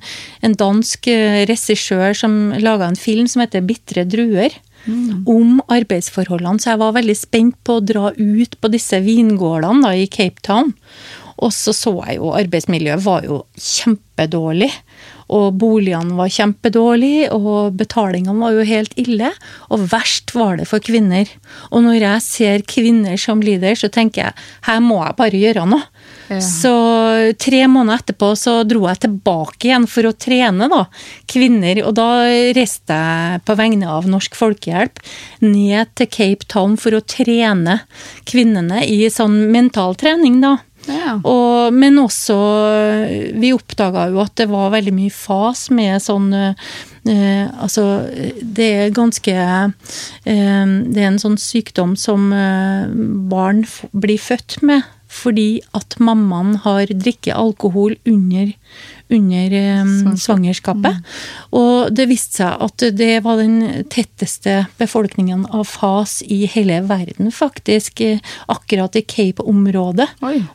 [0.43, 4.59] en dansk eh, regissør som laga en film som heter 'Bitre druer'.
[5.29, 9.91] Om arbeidsforholdene, så jeg var veldig spent på å dra ut på disse vingårdene da,
[9.93, 10.71] i Cape Town.
[11.39, 14.73] Og så så jeg jo arbeidsmiljøet var jo kjempedårlig.
[15.29, 19.29] Og boligene var kjempedårlige, og betalingene var jo helt ille.
[19.69, 21.29] Og verst var det for kvinner.
[21.69, 25.67] Og når jeg ser kvinner som lider, så tenker jeg her må jeg bare gjøre
[25.69, 25.85] noe.
[26.29, 26.41] Ja.
[26.45, 26.73] Så
[27.41, 30.83] tre måneder etterpå så dro jeg tilbake igjen for å trene da,
[31.29, 31.83] kvinner.
[31.89, 32.09] Og da
[32.57, 35.01] reiste jeg på vegne av Norsk Folkehjelp
[35.45, 37.83] ned til Cape Town for å trene
[38.29, 40.57] kvinnene i sånn mentaltrening, da.
[40.89, 41.19] Ja.
[41.21, 42.37] Og, men også
[43.37, 46.53] Vi oppdaga jo at det var veldig mye fas med sånn eh,
[47.09, 47.85] Altså,
[48.43, 49.67] det er ganske eh,
[50.25, 52.89] Det er en sånn sykdom som eh,
[53.31, 58.51] barn blir født med fordi at mammaen har drikket alkohol under,
[59.11, 60.19] under Svangerskap.
[60.19, 60.97] svangerskapet.
[61.57, 67.33] Og det viste seg at det var den tetteste befolkningen av fas i hele verden,
[67.33, 68.01] faktisk.
[68.01, 68.19] eh,
[68.49, 70.09] Akkurat i Cape-området.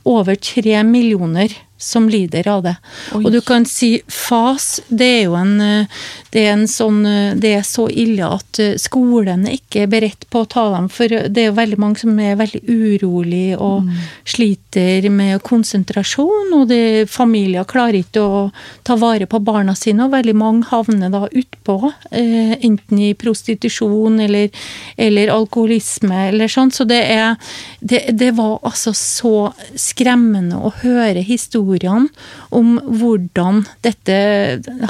[0.04, 1.50] Over tre millioner
[1.84, 2.76] som lider av det.
[3.12, 3.26] Oi.
[3.26, 5.86] Og du kan si FAS, det er jo en, eh,
[6.32, 10.44] det er en sånn eh, Det er så ille at skolen ikke er beredt på
[10.44, 13.90] å ta dem, for det er jo veldig mange som er veldig urolig og
[14.24, 18.43] sliter med konsentrasjon, og det, familier klarer ikke å
[18.88, 21.78] ta vare på barna sine, og veldig mange havner da utpå,
[22.12, 24.50] eh, enten i prostitusjon eller,
[24.98, 26.74] eller alkoholisme eller sånn.
[26.74, 27.36] Så det er
[27.80, 32.10] det, det var altså så skremmende å høre historiene
[32.54, 34.18] om hvordan dette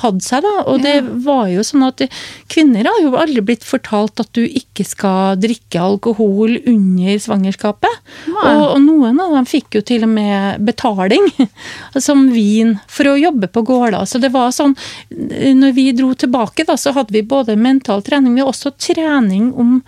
[0.01, 0.65] hadde seg, da.
[0.69, 2.05] Og det var jo sånn at
[2.51, 8.01] kvinner har jo aldri blitt fortalt at du ikke skal drikke alkohol under svangerskapet.
[8.33, 11.29] Og, og noen av dem fikk jo til og med betaling,
[12.05, 14.05] som vin, for å jobbe på gårder.
[14.09, 14.75] Så det var sånn
[15.09, 19.79] Når vi dro tilbake, da, så hadde vi både mental trening, men også trening om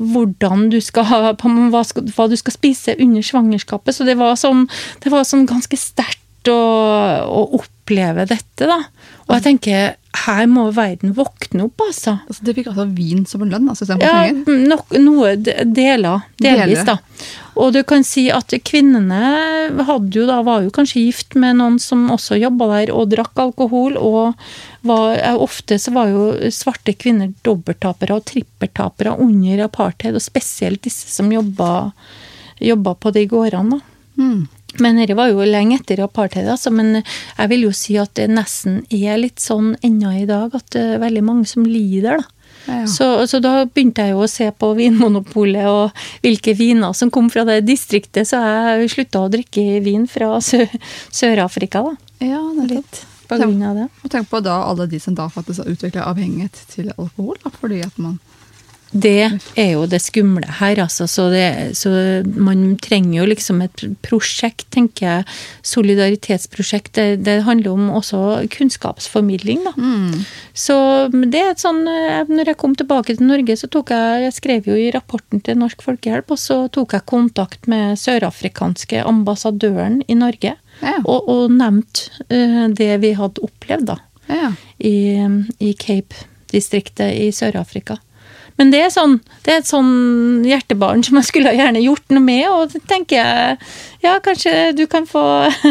[0.00, 1.84] hvordan du skal ha hva,
[2.16, 3.96] hva du skal spise under svangerskapet.
[3.96, 4.66] Så det var sånn,
[5.04, 6.60] det var sånn ganske sterkt å,
[7.26, 8.80] å oppleve dette, da.
[9.30, 9.92] Og jeg tenker
[10.24, 12.16] her må verden våkne opp, altså.
[12.26, 14.56] Altså, du fikk altså vin som en lønn, altså Ja, penger?
[14.72, 16.24] nok, noe deler.
[16.42, 16.96] Delvis, da.
[17.60, 19.20] Og du kan si at kvinnene
[19.70, 23.96] jo da, var jo kanskje gift med noen som også jobba der og drakk alkohol,
[23.96, 24.34] og
[24.82, 30.82] var, eh, ofte så var jo svarte kvinner dobbelttapere og trippeltapere under apartheid, og spesielt
[30.82, 31.92] disse som jobba,
[32.58, 33.78] jobba på de gårdene.
[33.78, 33.80] da.
[34.20, 34.48] Mm.
[34.78, 38.28] Men dette var jo lenge etter apartheid, altså, men jeg vil jo si at det
[38.30, 42.36] nesten er litt sånn ennå i dag at det er veldig mange som lider, da.
[42.66, 42.86] Ja, ja.
[42.92, 47.30] Så, så da begynte jeg jo å se på Vinmonopolet og hvilke viner som kom
[47.32, 50.66] fra det distriktet, så jeg slutta å drikke vin fra Sø
[51.08, 51.96] Sør-Afrika, da.
[52.20, 52.84] ja, nettopp.
[52.84, 53.86] Litt på grunn av det.
[54.02, 57.52] Og tenk på da alle de som da faktisk har utvikla avhengighet til alkohol, da,
[57.60, 58.18] fordi at man
[58.90, 61.06] Det er jo det skumle her, altså.
[61.06, 61.90] Så, det, så
[62.26, 65.36] man trenger jo liksom et prosjekt, tenker jeg.
[65.70, 66.92] Solidaritetsprosjekt.
[66.98, 69.74] Det, det handler om også kunnskapsformidling, da.
[69.78, 70.24] mm.
[70.58, 70.74] Så
[71.30, 74.34] det er et sånn eh, Når jeg kom tilbake til Norge, så tok jeg Jeg
[74.36, 80.00] skrev jo i rapporten til Norsk Folkehjelp, og så tok jeg kontakt med sørafrikanske ambassadøren
[80.10, 80.56] i Norge.
[80.82, 80.98] Ja.
[81.04, 84.00] Og, og nevnte eh, det vi hadde opplevd, da.
[84.26, 84.52] Ja, ja.
[84.82, 84.96] I,
[85.62, 88.00] i Cape-distriktet i Sør-Afrika.
[88.60, 89.14] Men det er, sånn,
[89.46, 93.16] det er et sånn hjertebarn som jeg skulle gjerne gjort noe med, og så tenker
[93.16, 93.54] jeg
[94.04, 95.22] ja, kanskje du kan få,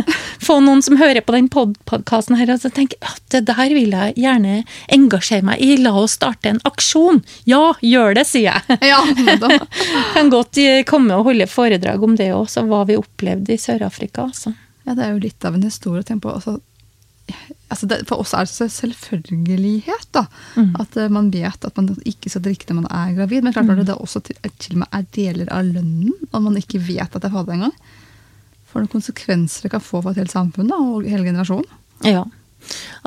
[0.48, 3.94] få noen som hører på den podkasten her, og så tenker at det der vil
[3.94, 5.76] jeg gjerne engasjere meg i.
[5.78, 7.22] La oss starte en aksjon!
[7.50, 8.80] Ja, gjør det, sier jeg.
[8.90, 9.70] ja nettopp.
[10.16, 14.26] Kan godt eh, komme og holde foredrag om det òg, hva vi opplevde i Sør-Afrika.
[14.32, 14.56] Altså.
[14.90, 16.34] Ja, det er jo litt av en historie å tenke på.
[16.40, 16.58] Altså,
[17.70, 20.76] altså det, for oss er det så selvfølgelighet da, Mm.
[20.80, 23.44] at eh, man vet at man ikke skal drikke når man er gravid.
[23.44, 23.72] Men klart Mm.
[23.72, 26.80] når det da også til, til og med er deler av lønnen, og man ikke
[26.82, 27.74] vet at det er fader engang,
[28.66, 31.66] for noen konsekvenser det kan få for et helt samfunn da, og hele generasjonen.
[32.06, 32.24] Ja.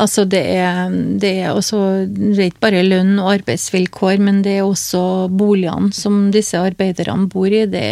[0.01, 4.59] Altså det er, det er også det er ikke bare lønn og arbeidsvilkår, men det
[4.59, 7.65] er også boligene som disse arbeiderne bor i.
[7.71, 7.87] Det,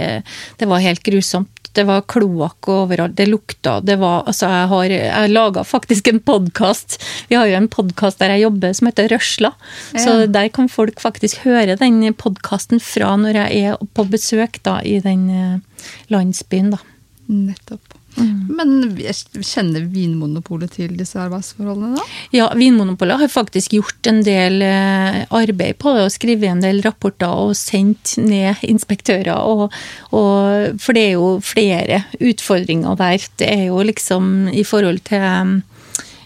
[0.58, 1.52] det var helt grusomt.
[1.70, 6.18] Det var kloakk overalt, det lukta Det var Altså, jeg har Jeg laga faktisk en
[6.18, 6.98] podkast.
[7.28, 9.52] Vi har jo en podkast der jeg jobber som heter Røsla.
[9.94, 14.80] Så der kan folk faktisk høre den podkasten fra når jeg er på besøk da
[14.82, 16.82] i den eh, landsbyen, da.
[17.30, 17.99] Nettopp.
[18.18, 22.06] Men kjenner Vinmonopolet til disse arbeidsforholdene da?
[22.34, 26.82] Ja, Vinmonopolet har faktisk gjort en del eh, arbeid på det, og skrevet en del
[26.84, 29.38] rapporter og sendt ned inspektører.
[29.38, 29.66] Og,
[30.10, 33.28] og, for det er jo flere utfordringer der.
[33.40, 35.60] Det er jo liksom i forhold til eh,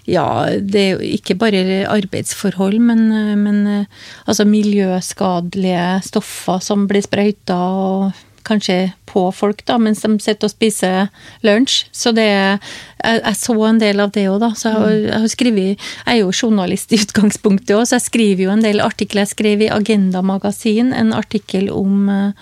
[0.04, 0.26] ja,
[0.60, 3.86] det er jo ikke bare arbeidsforhold, men, eh, men eh,
[4.28, 10.52] altså miljøskadelige stoffer som blir sprøyta og kanskje på folk da, mens de sitter og
[10.52, 11.08] spiser
[11.46, 11.84] lunsj.
[11.94, 12.60] Så det jeg,
[13.04, 14.50] jeg så en del av det òg, da.
[14.58, 15.66] Så jeg, har- jeg har skrevet
[16.06, 19.24] Jeg er jo journalist i utgangspunktet òg, så jeg skriver jo en del artikler.
[19.24, 22.32] Jeg skrev i Agenda Magasin en artikkel om, eh,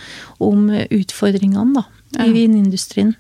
[0.41, 1.85] om utfordringene da,
[2.19, 2.33] i Ja.
[2.33, 3.15] vinindustrien.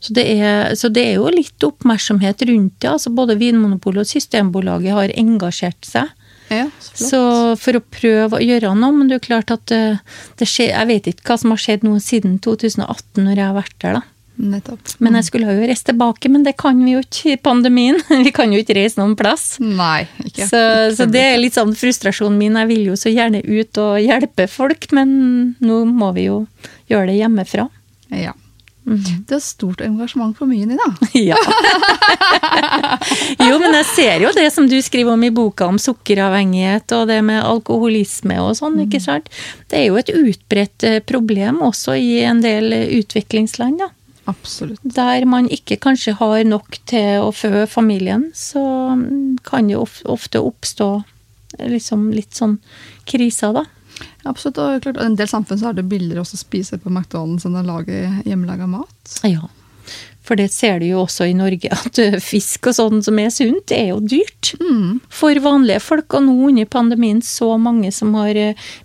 [0.00, 2.88] Så det, er, så det er jo litt oppmerksomhet rundt det.
[2.88, 6.08] altså Både Vinmonopolet og Systembolaget har engasjert seg.
[6.50, 7.08] Ja, så.
[7.08, 7.20] Så
[7.62, 10.00] for å prøve å gjøre noe, men det er klart at eh,
[10.40, 13.58] det skjer, jeg vet ikke hva som har skjedd nå siden 2018, når jeg har
[13.58, 14.00] vært der.
[14.00, 14.06] da.
[14.40, 14.94] Nettopp.
[15.04, 17.98] Men jeg skulle jo reist tilbake, men det kan vi jo ikke i pandemien.
[18.24, 19.58] Vi kan jo ikke reise noen plass.
[19.60, 20.46] Nei, ikke.
[20.48, 20.60] Så,
[20.96, 22.56] så det er litt sånn frustrasjonen min.
[22.62, 25.12] Jeg vil jo så gjerne ut og hjelpe folk, men
[25.60, 26.44] nå må vi jo
[26.90, 27.68] gjøre det hjemmefra.
[28.16, 28.32] Ja.
[28.90, 29.22] Mhm.
[29.28, 30.88] Det er stort engasjement for mye, Nina.
[31.14, 31.36] Ja.
[33.38, 37.06] jo, men jeg ser jo det som du skriver om i boka om sukkeravhengighet og
[37.10, 39.30] det med alkoholisme og sånn, ikke sant.
[39.70, 43.90] Det er jo et utbredt eh, problem også i en del utviklingsland, da.
[44.30, 44.82] Absolutt.
[44.84, 48.62] Der man ikke kanskje har nok til å fø familien, så
[48.98, 50.90] mm, kan det ofte oppstå
[51.58, 52.58] eh, liksom litt sånn
[53.10, 53.66] kriser, da.
[54.28, 57.46] Absolutt, og klart, En del samfunn så er det billigere også å spise på McDonald's
[57.48, 59.16] enn å lage hjemmelaga mat.
[59.24, 59.48] Ja.
[60.26, 63.32] For det ser du jo også i Norge, at eh, fisk og sånn som er
[63.34, 64.52] sunt, er jo dyrt.
[64.60, 65.00] Mm.
[65.08, 68.38] For vanlige folk, og nå under pandemien så mange som har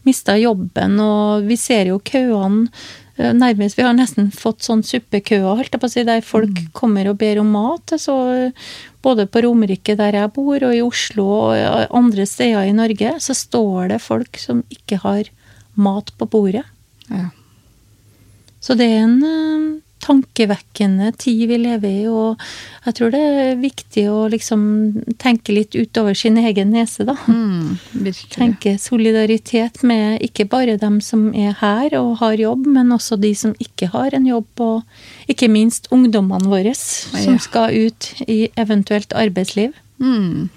[0.07, 5.45] mista jobben, og vi ser jo køene eh, Nærmest, Vi har nesten fått sånn suppekøer,
[5.55, 7.95] holdt jeg på å si, der folk kommer og ber om mat.
[8.01, 8.65] Så eh,
[9.05, 13.13] både på Romerike, der jeg bor, og i Oslo og eh, andre steder i Norge,
[13.23, 15.31] så står det folk som ikke har
[15.79, 16.65] mat på bordet.
[17.07, 17.29] Ja.
[18.59, 19.63] Så det er en eh,
[20.05, 22.41] tankevekkende tid vi lever i, og
[22.85, 24.65] jeg tror det er viktig å liksom
[25.21, 27.15] tenke litt utover sin egen nese, da.
[27.27, 27.77] Mm.
[28.35, 33.33] Tenke solidaritet med ikke bare dem som er her og har jobb, men også de
[33.37, 37.39] som ikke har en jobb, og ikke minst ungdommene våre som Ja.
[37.41, 39.73] skal ut i eventuelt arbeidsliv.
[39.99, 40.49] Mm.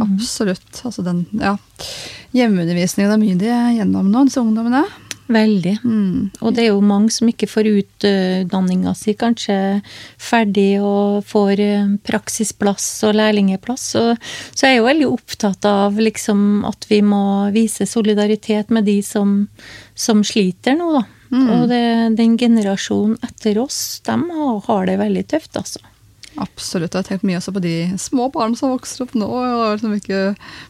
[0.00, 0.80] Absolutt.
[0.84, 1.56] Altså den, ja.
[2.34, 4.82] Hjemmeundervisningen er mye de er gjennom nå, disse ungdommene.
[5.26, 5.78] Veldig.
[5.84, 6.30] Mm.
[6.44, 9.56] Og det er jo mange som ikke får utdanninga si kanskje
[10.20, 13.86] ferdig og får eh, praksisplass og lærlingeplass.
[13.94, 14.04] Så,
[14.52, 17.24] så jeg er jo veldig opptatt av liksom at vi må
[17.56, 19.44] vise solidaritet med de som,
[19.96, 21.04] som sliter nå, da.
[21.34, 21.82] Og det,
[22.14, 25.80] den generasjonen etter oss, de har, har det veldig tøft, altså.
[26.40, 26.94] Absolutt.
[26.94, 29.92] Jeg har tenkt mye også på de små barna som vokser opp nå, og som
[29.94, 30.22] ikke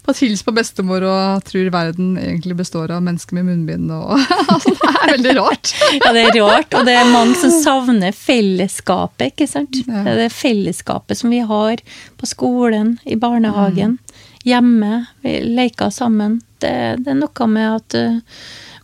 [0.04, 3.92] får hilse på bestemor og tror verden egentlig består av mennesker med munnbind.
[3.94, 4.12] Og,
[4.54, 5.72] altså, det er veldig rart.
[5.96, 9.80] Ja, det er rart, og det er mange som savner fellesskapet, ikke sant.
[9.86, 10.04] Ja.
[10.04, 11.82] Det er det fellesskapet som vi har
[12.20, 13.98] på skolen, i barnehagen,
[14.44, 15.04] hjemme.
[15.24, 16.38] Vi leker sammen.
[16.60, 18.20] Det, det er noe med at eh,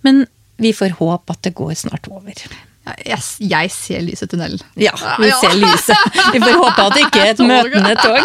[0.04, 0.24] Men
[0.60, 2.36] vi får håpe at det går snart over.
[3.06, 4.60] Jeg, jeg ser lyset i tunnelen.
[4.80, 5.36] Ja, vi Ja.
[5.40, 5.96] ser lyset.
[6.34, 8.22] Vi får håpe at det ikke er et møtende tog.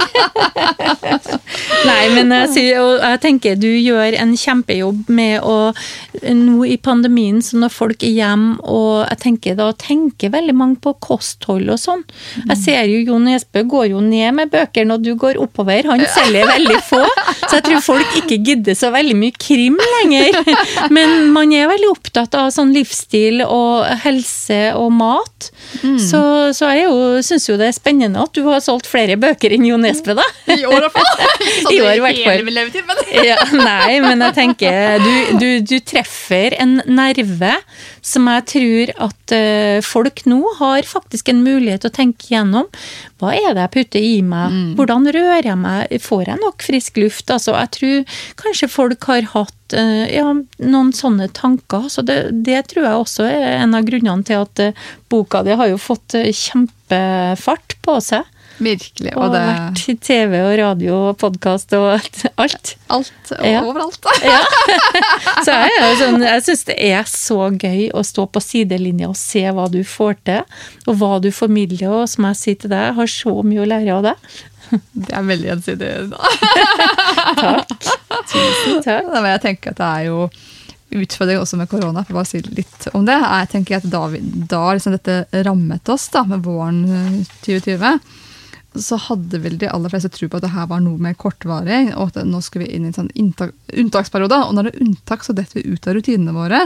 [1.85, 5.55] Nei, men jeg, jeg tenker du gjør en kjempejobb med å
[6.25, 10.79] Nå i pandemien, så når folk er hjemme, og jeg tenker da tenker veldig mange
[10.81, 12.01] på kosthold og sånn.
[12.47, 15.85] Jeg ser jo Jon Esbø går jo ned med bøker når du går oppover.
[15.91, 17.01] Han selger veldig få,
[17.43, 20.39] så jeg tror folk ikke gidder så veldig mye krim lenger.
[20.95, 25.49] Men man er veldig opptatt av sånn livsstil og helse og mat.
[26.01, 26.21] Så,
[26.55, 26.95] så jeg jo,
[27.25, 30.25] syns jo det er spennende at du har solgt flere bøker enn Jo Nesbø, da.
[30.55, 31.25] I år i hvert fall.
[31.75, 32.51] I år hvert fall.
[32.57, 37.53] levetid, men Ja, nei, men jeg tenker du, du, du treffer en nerve
[38.05, 42.67] som jeg tror at eh, folk nå har faktisk en mulighet til å tenke gjennom.
[43.21, 44.53] Hva er det jeg putter i meg?
[44.77, 45.95] Hvordan rører jeg meg?
[46.05, 47.31] Får jeg nok frisk luft?
[47.33, 50.27] Altså, jeg tror kanskje folk har hatt eh, ja,
[50.61, 51.89] noen sånne tanker.
[51.89, 55.57] Så det, det tror jeg også er en av grunnene til at eh, boka di
[55.57, 58.29] har jo fått kjempefart på seg.
[58.59, 59.11] Virkelig.
[59.15, 61.87] Og Og det vært i TV og radio og podkast og
[62.37, 62.75] alt.
[62.89, 63.61] alt Ja.
[63.63, 63.99] overalt.
[64.23, 64.39] Ja.
[65.43, 69.17] Så jeg, er sånn, jeg syns det er så gøy å stå på sidelinja og
[69.19, 70.41] se hva du får til,
[70.87, 71.89] og hva du formidler.
[72.01, 74.33] Og som jeg sier til deg, jeg har så mye å lære av deg.
[74.95, 75.91] Det er veldig gjensidig.
[77.43, 77.89] Takk.
[78.31, 79.09] Tusen takk.
[79.11, 80.25] Men jeg tenker at det er jo
[80.95, 83.17] utfordring også med korona, for å bare si litt om det.
[83.19, 87.99] Jeg tenker at Da, vi, da liksom dette rammet oss, da, med våren eh, 2020,
[88.81, 91.89] så hadde vel de aller fleste tro på at det her var noe mer kortvarig,
[91.95, 94.39] og at nå skulle vi inn i en sånn inntak, unntaksperiode.
[94.47, 96.61] Og når det er unntak, så detter vi ut av rutinene våre,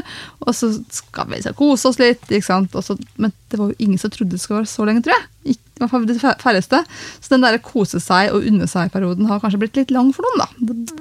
[0.45, 2.23] og så skal vi så kose oss litt.
[2.27, 2.77] ikke sant?
[2.77, 5.17] Og så, men det var jo ingen som trodde det skulle være så lenge, tror
[5.17, 5.27] jeg.
[5.49, 6.81] I hvert fall de færreste.
[7.19, 10.43] Så den der kose seg og unne seg-perioden har kanskje blitt litt lang for noen,
[10.43, 10.49] da.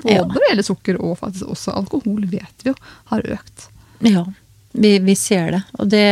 [0.05, 2.77] Både når det gjelder sukker og faktisk også alkohol, vet vi jo
[3.13, 3.71] har økt.
[4.07, 4.29] Ja,
[4.79, 5.63] vi, vi ser det.
[5.79, 6.07] Og det,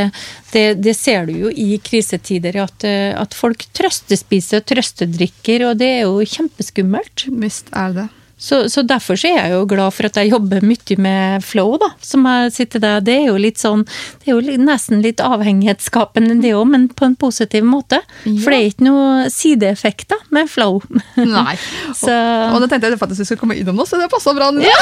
[0.53, 5.81] det, det ser du jo i krisetider, at, eh, at folk trøstespiser og trøstedrikker, og
[5.83, 7.29] det er jo kjempeskummelt.
[7.43, 8.09] Visst er det.
[8.39, 11.79] Så, så derfor så er jeg jo glad for at jeg jobber mye med flow,
[11.81, 11.87] da.
[12.05, 13.01] Som jeg sitter der.
[13.01, 13.87] det er jo litt sånn
[14.21, 18.03] Det er jo nesten litt avhengighetsskapende det òg, men på en positiv måte.
[18.27, 20.83] For det er ikke noe sideeffekter med flow.
[21.17, 21.57] Nei.
[21.97, 24.35] Så- og, og det tenkte jeg faktisk vi skulle komme innom nå, så det passa
[24.37, 24.51] bra.
[24.61, 24.77] Ja.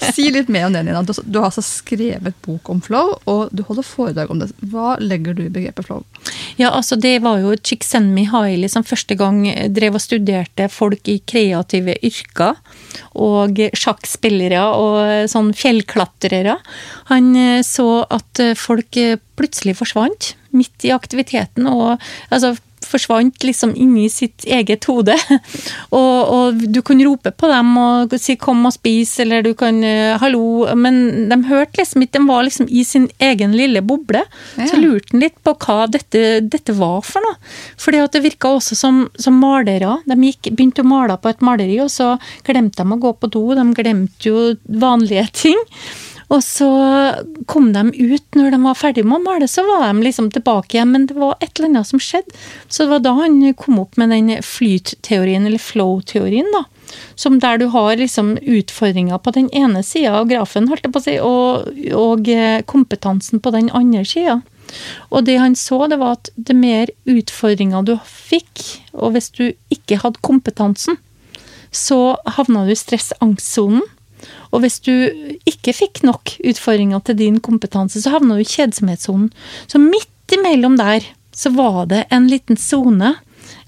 [0.14, 1.02] si litt mer om det, Nina.
[1.02, 4.52] Du, du har altså skrevet bok om flow, og du holder foredrag om det.
[4.70, 6.04] Hva legger du i begrepet flow?
[6.60, 9.42] Ja, altså det var jo Csikszentmihalyi som første gang
[9.74, 12.19] drev og studerte folk i kreative yrker.
[13.20, 16.58] Og sjakkspillere og sånn fjellklatrere.
[17.10, 21.68] Han eh, så at eh, folk eh, plutselig forsvant midt i aktiviteten.
[21.70, 22.00] og
[22.30, 22.56] altså
[22.90, 25.16] forsvant liksom inni sitt eget hode.
[25.96, 29.82] Og, og du kunne rope på dem og si 'kom og spis', eller du kan
[29.84, 32.18] eh, 'hallo', men de hørte liksom ikke.
[32.18, 34.22] De var liksom i sin egen lille boble.
[34.56, 37.38] Så lurte han litt på hva dette, dette var for noe.
[37.80, 39.98] Fordi at det virka også som, som malere.
[40.06, 42.14] De gikk, begynte å male på et maleri, og så
[42.46, 43.44] glemte de å gå på do.
[43.58, 45.58] De glemte jo vanlige ting.
[46.30, 46.68] Og så
[47.50, 50.76] kom de ut når de var ferdig med å male, så var de liksom tilbake
[50.76, 52.36] igjen, men det var et eller annet som skjedde.
[52.68, 56.64] Så det var da han kom opp med den flytteorien, eller flow-teorien, da.
[57.18, 61.02] Som der du har liksom utfordringer på den ene sida av grafen, holdt jeg på
[61.02, 64.40] å si, og, og eh, kompetansen på den andre sida.
[65.10, 69.48] Og det han så, det var at det mer utfordringer du fikk, og hvis du
[69.74, 70.98] ikke hadde kompetansen,
[71.70, 73.82] så havna du i stress-angstsonen.
[74.50, 74.92] Og hvis du
[75.48, 79.30] ikke fikk nok utfordringer til din kompetanse, så havna du i kjedsomhetssonen.
[79.70, 83.16] Så midt imellom der så var det en liten sone.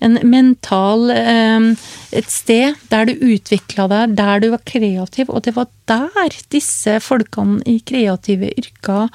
[0.02, 1.64] En mental eh,
[2.12, 5.30] Et sted der du utvikla deg, der du var kreativ.
[5.30, 9.08] Og det var der disse folkene i kreative yrker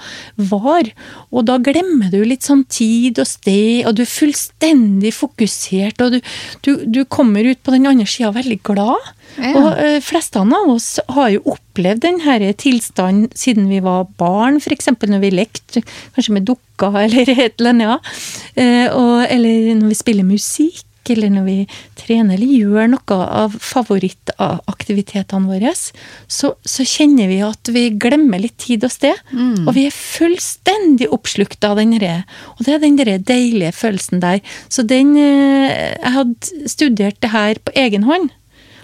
[0.49, 0.89] var.
[1.29, 6.01] Og da glemmer du litt sånn tid og sted, og du er fullstendig fokusert.
[6.03, 6.19] Og du,
[6.65, 9.13] du, du kommer ut på den andre sida veldig glad.
[9.37, 9.53] Ja.
[9.59, 14.89] Og uh, flestene av oss har jo opplevd denne tilstanden siden vi var barn, f.eks.
[14.97, 15.85] når vi lekte,
[16.15, 18.11] kanskje med dukker eller et eller annet.
[18.57, 20.83] Uh, og, eller når vi spiller musikk,
[21.13, 21.57] eller når vi
[21.95, 28.57] trener eller gjør noe av favorittaktivitetene våre, så, så kjenner vi at vi glemmer litt
[28.59, 29.21] tid og sted.
[29.63, 32.25] Og vi er fullstendig oppslukt av den derre
[32.57, 34.41] Og det er den der deilige følelsen der.
[34.67, 38.29] Så den uh, Jeg hadde studert det her på egen hånd.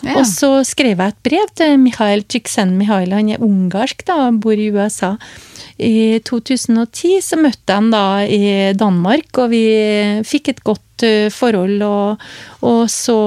[0.04, 0.18] Ja.
[0.20, 3.08] Og så skrev jeg et brev til Mikhail Csikszentmihalyi.
[3.08, 5.16] Mikhail, han er ungarsk, da, bor i USA.
[5.80, 9.64] I 2010 så møtte jeg ham da i Danmark, og vi
[10.28, 11.82] fikk et godt eh, forhold.
[11.88, 12.28] Og,
[12.62, 13.18] og så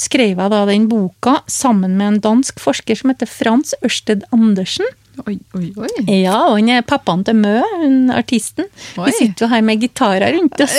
[0.00, 4.88] skrev jeg da den boka sammen med en dansk forsker som heter Frans Ørsted Andersen.
[5.28, 5.88] Oi, oi, oi.
[6.22, 8.68] Ja, og han er pappaen til Mø, hun artisten.
[8.96, 9.08] Oi.
[9.08, 10.76] Vi sitter jo her med gitarer rundt oss.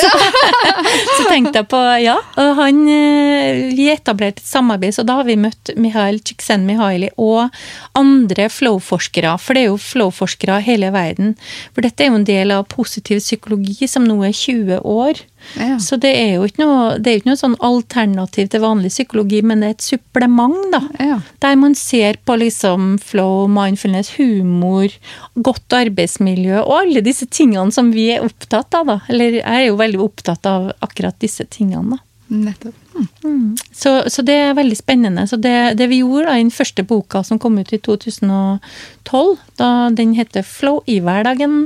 [1.17, 2.17] så tenkte jeg på, ja.
[2.41, 7.51] Og han eh, Vi etablerte et samarbeid, så da har vi møtt Mihail Csikszentmihalyi og
[7.97, 9.35] andre flow-forskere.
[9.41, 11.35] For det er jo flow-forskere hele verden.
[11.75, 15.21] For dette er jo en del av positiv psykologi som nå er 20 år.
[15.57, 15.77] Ja.
[15.81, 19.41] Så det er jo ikke noe, det er ikke noe sånn alternativ til vanlig psykologi,
[19.45, 20.81] men det er et supplement, da.
[20.99, 21.17] Ja.
[21.43, 24.93] Der man ser på liksom flow, mindfulness, humor,
[25.35, 28.99] godt arbeidsmiljø og alle disse tingene som vi er opptatt av, da.
[29.11, 32.05] Eller jeg er jo veldig opptatt av akkurat disse tingene, da.
[32.31, 32.75] Nettopp.
[33.23, 33.57] Mm.
[33.75, 35.25] Så, så det er veldig spennende.
[35.27, 39.33] Så det, det vi gjorde da, i den første boka som kom ut i 2012,
[39.59, 41.65] da den heter Flow i hverdagen,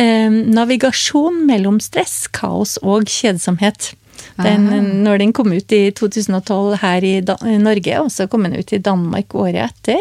[0.00, 3.92] eh, navigasjon mellom stress, kaos og kjedsomhet.
[4.40, 4.66] Den,
[5.04, 8.56] når den kom ut i 2012 her i, Dan i Norge, og så kom den
[8.56, 10.00] ut i Danmark året etter.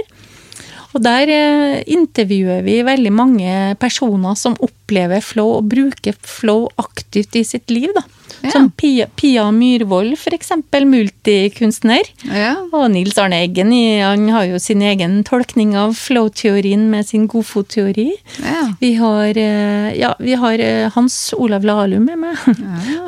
[0.96, 7.36] Og der eh, intervjuer vi veldig mange personer som opplever flow og bruker flow aktivt
[7.36, 7.92] i sitt liv.
[7.96, 8.06] da.
[8.44, 8.52] Ja.
[8.52, 10.52] Som Pia, Pia Myhrvold, f.eks.,
[10.86, 12.10] multikunstner.
[12.28, 12.54] Ja.
[12.72, 13.72] Og Nils Arne Eggen
[14.02, 18.12] han har jo sin egen tolkning av flow-teorien med sin godfotteori.
[18.44, 18.64] Ja.
[18.82, 22.36] Vi har, eh, ja, vi har eh, Hans Olav Lahlum med meg.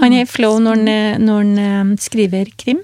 [0.01, 2.84] Han er i flow når han, eh, når han skriver krim.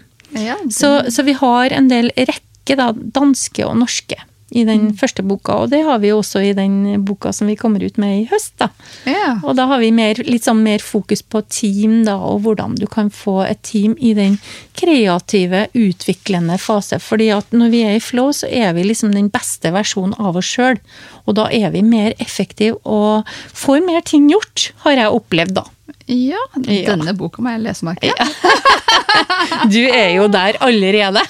[0.70, 4.18] Så, så vi har en del rekke, da, danske og norske,
[4.54, 5.56] i den første boka.
[5.64, 8.26] Og det har vi jo også i den boka som vi kommer ut med i
[8.30, 8.54] høst.
[8.62, 8.70] da.
[9.10, 9.42] Yeah.
[9.44, 12.86] Og da har vi mer, litt sånn mer fokus på team, da, og hvordan du
[12.92, 14.38] kan få et team i den
[14.78, 17.02] kreative, utviklende fase.
[17.02, 20.38] Fordi at når vi er i flow, så er vi liksom den beste versjonen av
[20.40, 20.82] oss sjøl.
[21.26, 25.68] Og da er vi mer effektive og får mer ting gjort, har jeg opplevd, da.
[26.08, 26.96] Ja, Ja.
[26.96, 28.28] denne boka må jeg lese, merker jeg.
[29.70, 31.22] Du er jo der allerede.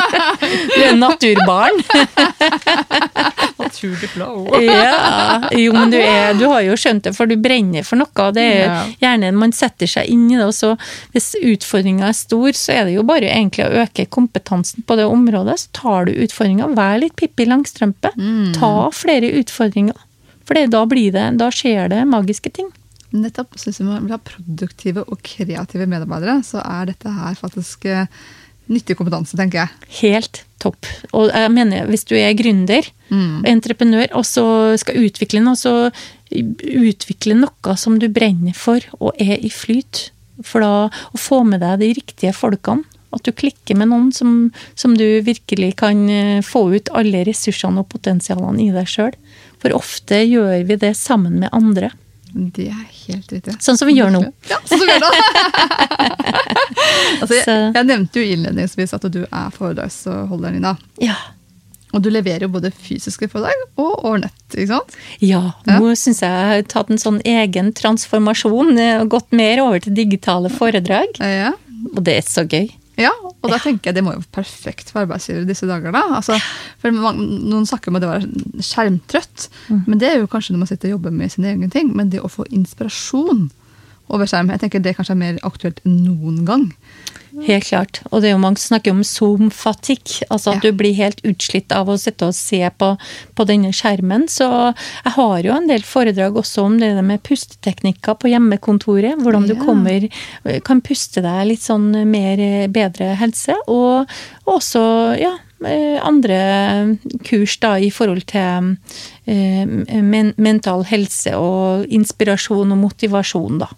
[0.76, 1.78] Du er naturbarn.
[3.58, 4.08] Naturlig.
[4.66, 8.28] Ja, jo, men du, er, du har jo skjønt det, for du brenner for noe.
[8.36, 8.76] Det er Ja.
[9.02, 10.74] gjerne man setter seg inn i det, og så
[11.14, 15.06] hvis utfordringa er stor, så er det jo bare egentlig å øke kompetansen på det
[15.08, 15.58] området.
[15.64, 16.68] Så tar du utfordringa.
[16.76, 18.12] Vær litt Pippi Langstrømpe.
[18.58, 19.96] Ta flere utfordringer.
[20.46, 22.68] For da blir det, da skjer det magiske ting.
[23.22, 23.56] Nettopp.
[23.58, 28.10] Så hvis vi vil ha produktive og kreative medarbeidere, så er dette her faktisk eh,
[28.72, 29.90] nyttig kompetanse, tenker jeg.
[30.00, 30.88] Helt topp.
[31.16, 32.88] Og jeg mener, hvis du er gründer,
[33.46, 34.46] entreprenør, og så
[34.80, 35.90] skal utvikle noe, så
[36.32, 40.08] utvikle noe som du brenner for og er i flyt.
[40.44, 42.84] For da å få med deg de riktige folkene.
[43.14, 47.80] At du klikker med noen som, som du virkelig kan eh, få ut alle ressursene
[47.80, 49.14] og potensialene i deg sjøl.
[49.62, 51.92] For ofte gjør vi det sammen med andre.
[52.36, 53.54] Det er helt riktig.
[53.64, 54.20] Sånn som vi gjør nå.
[54.50, 55.10] Ja, sånn som vi gjør nå.
[57.22, 57.46] altså, jeg,
[57.78, 60.74] jeg nevnte jo innledningsvis at du er foredragsholder, Nina.
[61.02, 61.16] Ja.
[61.96, 64.96] Og du leverer jo både fysiske foredrag og over nett, ikke sant?
[65.24, 65.78] Ja, Ja.
[65.80, 69.80] nå syns jeg jeg har tatt en sånn egen transformasjon eh, og gått mer over
[69.80, 71.16] til digitale foredrag.
[71.22, 71.52] Ja, Ja.
[71.94, 72.66] Og det er så gøy.
[72.96, 75.92] Ja, og da tenker jeg det må jo være perfekt for arbeidsgivere disse dager.
[75.92, 76.00] da.
[76.16, 76.38] Altså,
[76.80, 78.24] for Noen snakker om det var
[78.64, 79.48] skjermtrøtt,
[79.86, 81.92] men det er jo kanskje når man sitter og jobber med sine egne ting.
[81.96, 83.50] Men det å få inspirasjon
[84.08, 86.72] over skjerm, jeg tenker det kanskje er mer aktuelt enn noen gang.
[87.44, 87.98] Helt klart.
[88.10, 90.22] Og det er jo mange som snakker om Zoom-fatikk.
[90.32, 90.70] Altså at Ja.
[90.70, 92.96] du blir helt utslitt av å sitte og se på,
[93.36, 94.24] på denne skjermen.
[94.26, 94.46] Så
[95.04, 99.20] jeg har jo en del foredrag også om det med pusteteknikker på hjemmekontoret.
[99.20, 99.64] Hvordan du Ja.
[99.64, 100.08] kommer,
[100.64, 103.54] kan puste deg litt sånn mer bedre helse.
[103.68, 104.06] Og
[104.46, 108.76] også ja, eh, andre kurs da i forhold til eh,
[109.26, 113.70] men, mental helse og inspirasjon og motivasjon, da.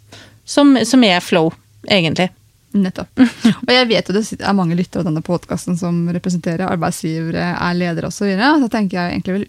[0.49, 1.51] Som, som er flow,
[1.89, 2.29] egentlig.
[2.77, 3.21] Nettopp.
[3.65, 7.79] Og jeg vet jo det er mange lyttere av denne podkasten som representerer arbeidsgivere, er
[7.79, 8.21] ledere osv.
[8.21, 8.53] Så, videre.
[8.61, 9.49] så tenker jeg egentlig vil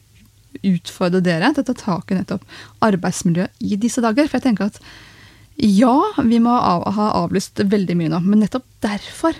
[0.73, 4.27] utfordre dere til å ta tak i nettopp arbeidsmiljøet i disse dager.
[4.27, 4.79] For jeg tenker at
[5.59, 5.93] ja,
[6.23, 9.35] vi må ha avlyst veldig mye nå, men nettopp derfor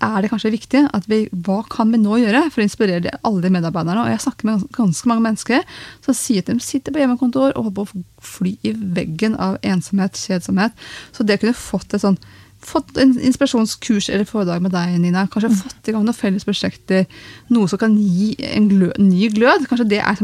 [0.00, 3.44] er det kanskje viktig at vi hva kan vi nå gjøre for å inspirere alle
[3.44, 4.04] de medarbeiderne.
[4.04, 5.64] Og jeg snakker med ganske mange mennesker
[6.04, 9.58] som sier at de sitter på hjemmekontor og holder på å fly i veggen av
[9.66, 10.76] ensomhet, kjedsomhet.
[11.16, 12.20] Så det kunne fått et sånn
[12.60, 15.24] fått en inspirasjonskurs eller foredrag med deg, Nina.
[15.32, 15.60] Kanskje mm.
[15.62, 17.06] fått i gang noen felles prosjekter.
[17.48, 19.64] Noe som kan gi en glød, ny glød.
[19.70, 20.20] Kanskje det er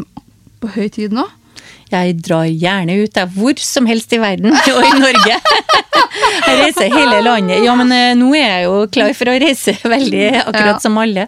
[0.60, 1.24] på høy tid nå?
[1.92, 5.38] Jeg drar gjerne ut der, hvor som helst i verden, og i Norge.
[6.46, 7.60] Jeg reiser hele landet.
[7.64, 10.82] Ja, men eh, nå er jeg jo klar for å reise veldig, akkurat ja.
[10.82, 11.26] som alle.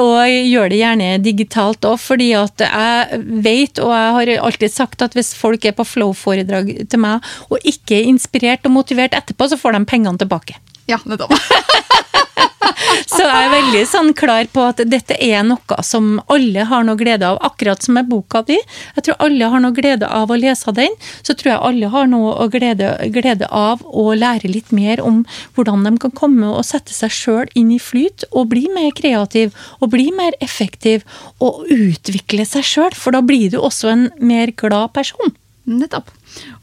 [0.00, 4.74] Og jeg gjør det gjerne digitalt òg, fordi at jeg vet, og jeg har alltid
[4.74, 9.16] sagt at hvis folk er på flow-foredrag til meg og ikke er inspirert og motivert
[9.16, 10.58] etterpå, så får de pengene tilbake.
[10.90, 11.36] Ja, nettopp.
[13.10, 16.98] Så jeg er veldig sånn klar på at dette er noe som alle har noe
[17.00, 18.58] glede av, akkurat som med boka di.
[18.96, 20.94] Jeg tror alle har noe glede av å lese den.
[21.22, 25.22] Så tror jeg alle har noe glede, glede av å lære litt mer om
[25.56, 29.56] hvordan de kan komme og sette seg sjøl inn i flyt, og bli mer kreativ,
[29.80, 31.06] og bli mer effektiv,
[31.40, 32.96] og utvikle seg sjøl.
[32.96, 35.34] For da blir du også en mer glad person.
[35.70, 36.10] Nettopp.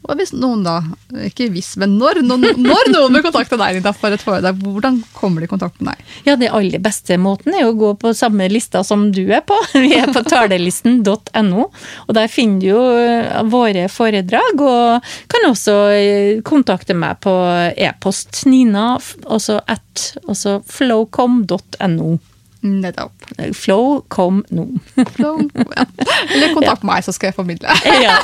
[0.08, 0.78] Og hvis noen da,
[1.26, 5.42] ikke hvis, men når, noen, når noen vil kontakte deg for et foredrag, hvordan kommer
[5.42, 6.14] de i kontakt med deg?
[6.28, 9.56] Ja, Det aller beste måten er å gå på samme lista som du er på.
[9.84, 11.66] Vi er på talelisten.no.
[12.06, 17.34] og Der finner du jo eh, våre foredrag, og kan også eh, kontakte meg på
[17.76, 18.94] e-post Nina,
[19.26, 22.16] også at også flowcom.no.
[22.60, 23.12] Nettopp.
[23.54, 24.64] Flow kom nå.
[25.14, 25.38] Flow,
[25.76, 25.84] ja.
[26.34, 26.88] Eller kontakt ja.
[26.88, 27.70] meg, så skal jeg formidle.
[28.06, 28.16] ja.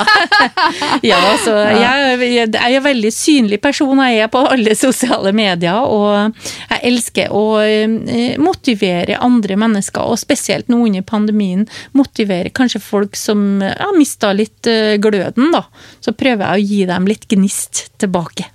[1.06, 4.02] ja, så jeg, jeg, er en veldig synlig person.
[4.08, 5.78] Jeg er på alle sosiale medier.
[5.86, 6.34] Og
[6.72, 11.62] jeg elsker å eh, motivere andre mennesker, og spesielt nå under pandemien.
[11.94, 15.62] Motivere kanskje folk som har mista litt eh, gløden, da.
[16.02, 18.50] Så prøver jeg å gi dem litt gnist tilbake.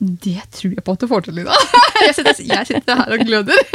[0.00, 1.56] Det tror jeg på at du får til, Lina.
[2.06, 3.58] Jeg sitter, jeg sitter her og gløder.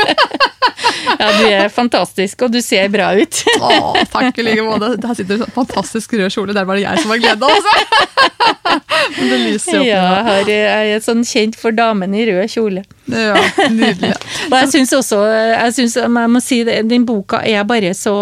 [1.05, 3.38] Ja, du er fantastisk, og du ser bra ut.
[3.61, 4.89] Å, takk i like måte.
[5.05, 6.55] Her sitter du fantastisk rød kjole.
[6.57, 8.82] Der var det jeg som var gleda, altså.
[9.19, 9.86] Men det lyser opp.
[9.86, 12.86] Ja, jeg er sånn kjent for damen i rød kjole.
[13.05, 13.35] Ja,
[13.69, 14.13] nydelig.
[14.49, 18.13] og jeg syns også jeg, synes, jeg må si det, Den boka er bare så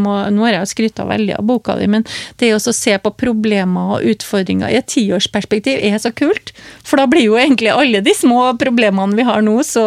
[0.00, 2.06] må, Nå har jeg skryta veldig av boka di, men
[2.40, 6.52] det å se på problemer og utfordringer i et tiårsperspektiv er så kult.
[6.86, 9.84] For da blir jo egentlig alle de små problemene vi har nå, så,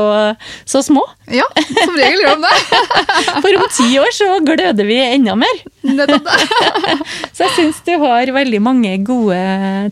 [0.69, 1.03] så små.
[1.33, 2.81] Ja, som regel gjør de det.
[3.43, 5.63] For om ti år så gløder vi enda mer.
[5.87, 6.97] Nettopp det.
[7.33, 9.39] så jeg syns du har veldig mange gode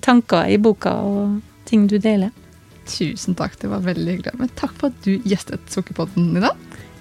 [0.06, 2.32] tanker i boka og ting du deler.
[2.92, 4.38] Tusen takk, det var veldig hyggelig.
[4.40, 6.58] Men takk for at du gjestet Sukkerpodden i dag.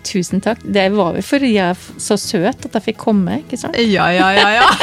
[0.06, 0.62] Tusen takk.
[0.64, 3.76] Det var vel fordi jeg er så søt at jeg fikk komme, ikke sant?
[3.76, 4.68] Ja, ja, ja, ja.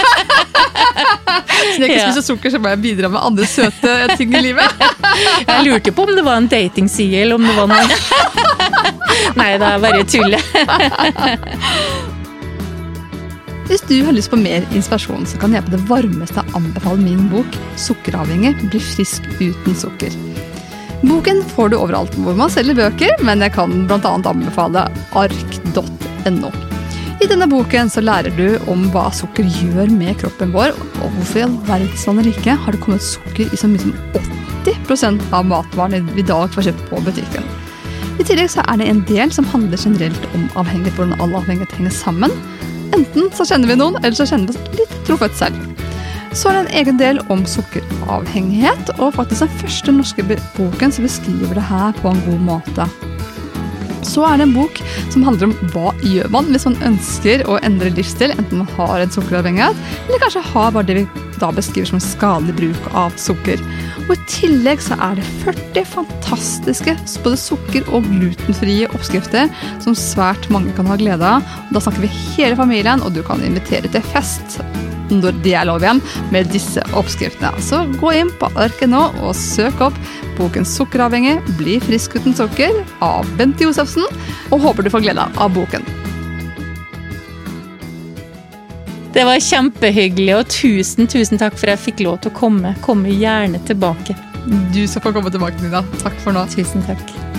[1.57, 4.83] Siden jeg ikke spiser sukker, så må jeg bidra med andre søte ting i livet.
[5.47, 7.85] jeg lurte på om det var en datingside, eller om det var noe
[9.39, 10.37] Nei, det er bare tull.
[13.67, 17.27] Hvis du har lyst på mer inspirasjon, så kan jeg på det varmeste anbefale min
[17.33, 20.26] bok 'Sukkeravhengig bli frisk uten sukker'.
[21.05, 23.99] Boken får du overalt hvor man selger bøker, men jeg kan bl.a.
[24.17, 24.87] anbefale
[25.17, 26.49] ark.no.
[27.17, 31.39] I denne boken så lærer du om hva sukker gjør med kroppen vår, og hvorfor
[31.39, 33.93] i all verdens rike har det kommet sukker i så mye som
[34.65, 37.45] 80% av matvarene vi i dag får kjøpt på butikken.
[38.17, 41.77] I tillegg så er det en del som handler generelt om avhengighet, hvordan all avhengighet
[41.77, 42.33] henger sammen.
[42.97, 45.76] Enten så kjenner vi noen, eller så kjenner vi oss litt truffet selv.
[46.37, 51.07] Så er det en egen del om sukkeravhengighet, og faktisk den første norske boken som
[51.07, 52.85] beskriver det her på en god måte.
[54.05, 54.77] Så er det en bok
[55.09, 59.01] som handler om hva gjør man hvis man ønsker å endre livsstil, enten man har
[59.01, 61.07] en sukkeravhengighet, eller kanskje har bare det vi
[61.41, 63.61] da beskriver som skadelig bruk av sukker.
[64.05, 66.93] Og I tillegg så er det 40 fantastiske
[67.25, 69.49] både sukker- og glutenfrie oppskrifter
[69.81, 71.57] som svært mange kan ha glede av.
[71.73, 74.61] Da snakker vi hele familien, og du kan invitere til fest
[75.11, 76.01] når de er lov igjen,
[76.33, 77.53] med disse oppskriftene.
[77.63, 79.97] Så gå inn på arket nå og søk opp
[80.37, 84.05] boken 'Sukkeravhengig bli frisk uten sukker' av Bente Josefsen,
[84.51, 85.85] og håper du får glede av boken.
[89.17, 92.75] Det var kjempehyggelig, og tusen tusen takk for jeg fikk lov til å komme.
[92.85, 94.13] Kommer gjerne tilbake.
[94.75, 95.81] Du skal få komme tilbake, Nina.
[96.03, 96.45] Takk for nå.
[96.53, 97.36] Tusen takk.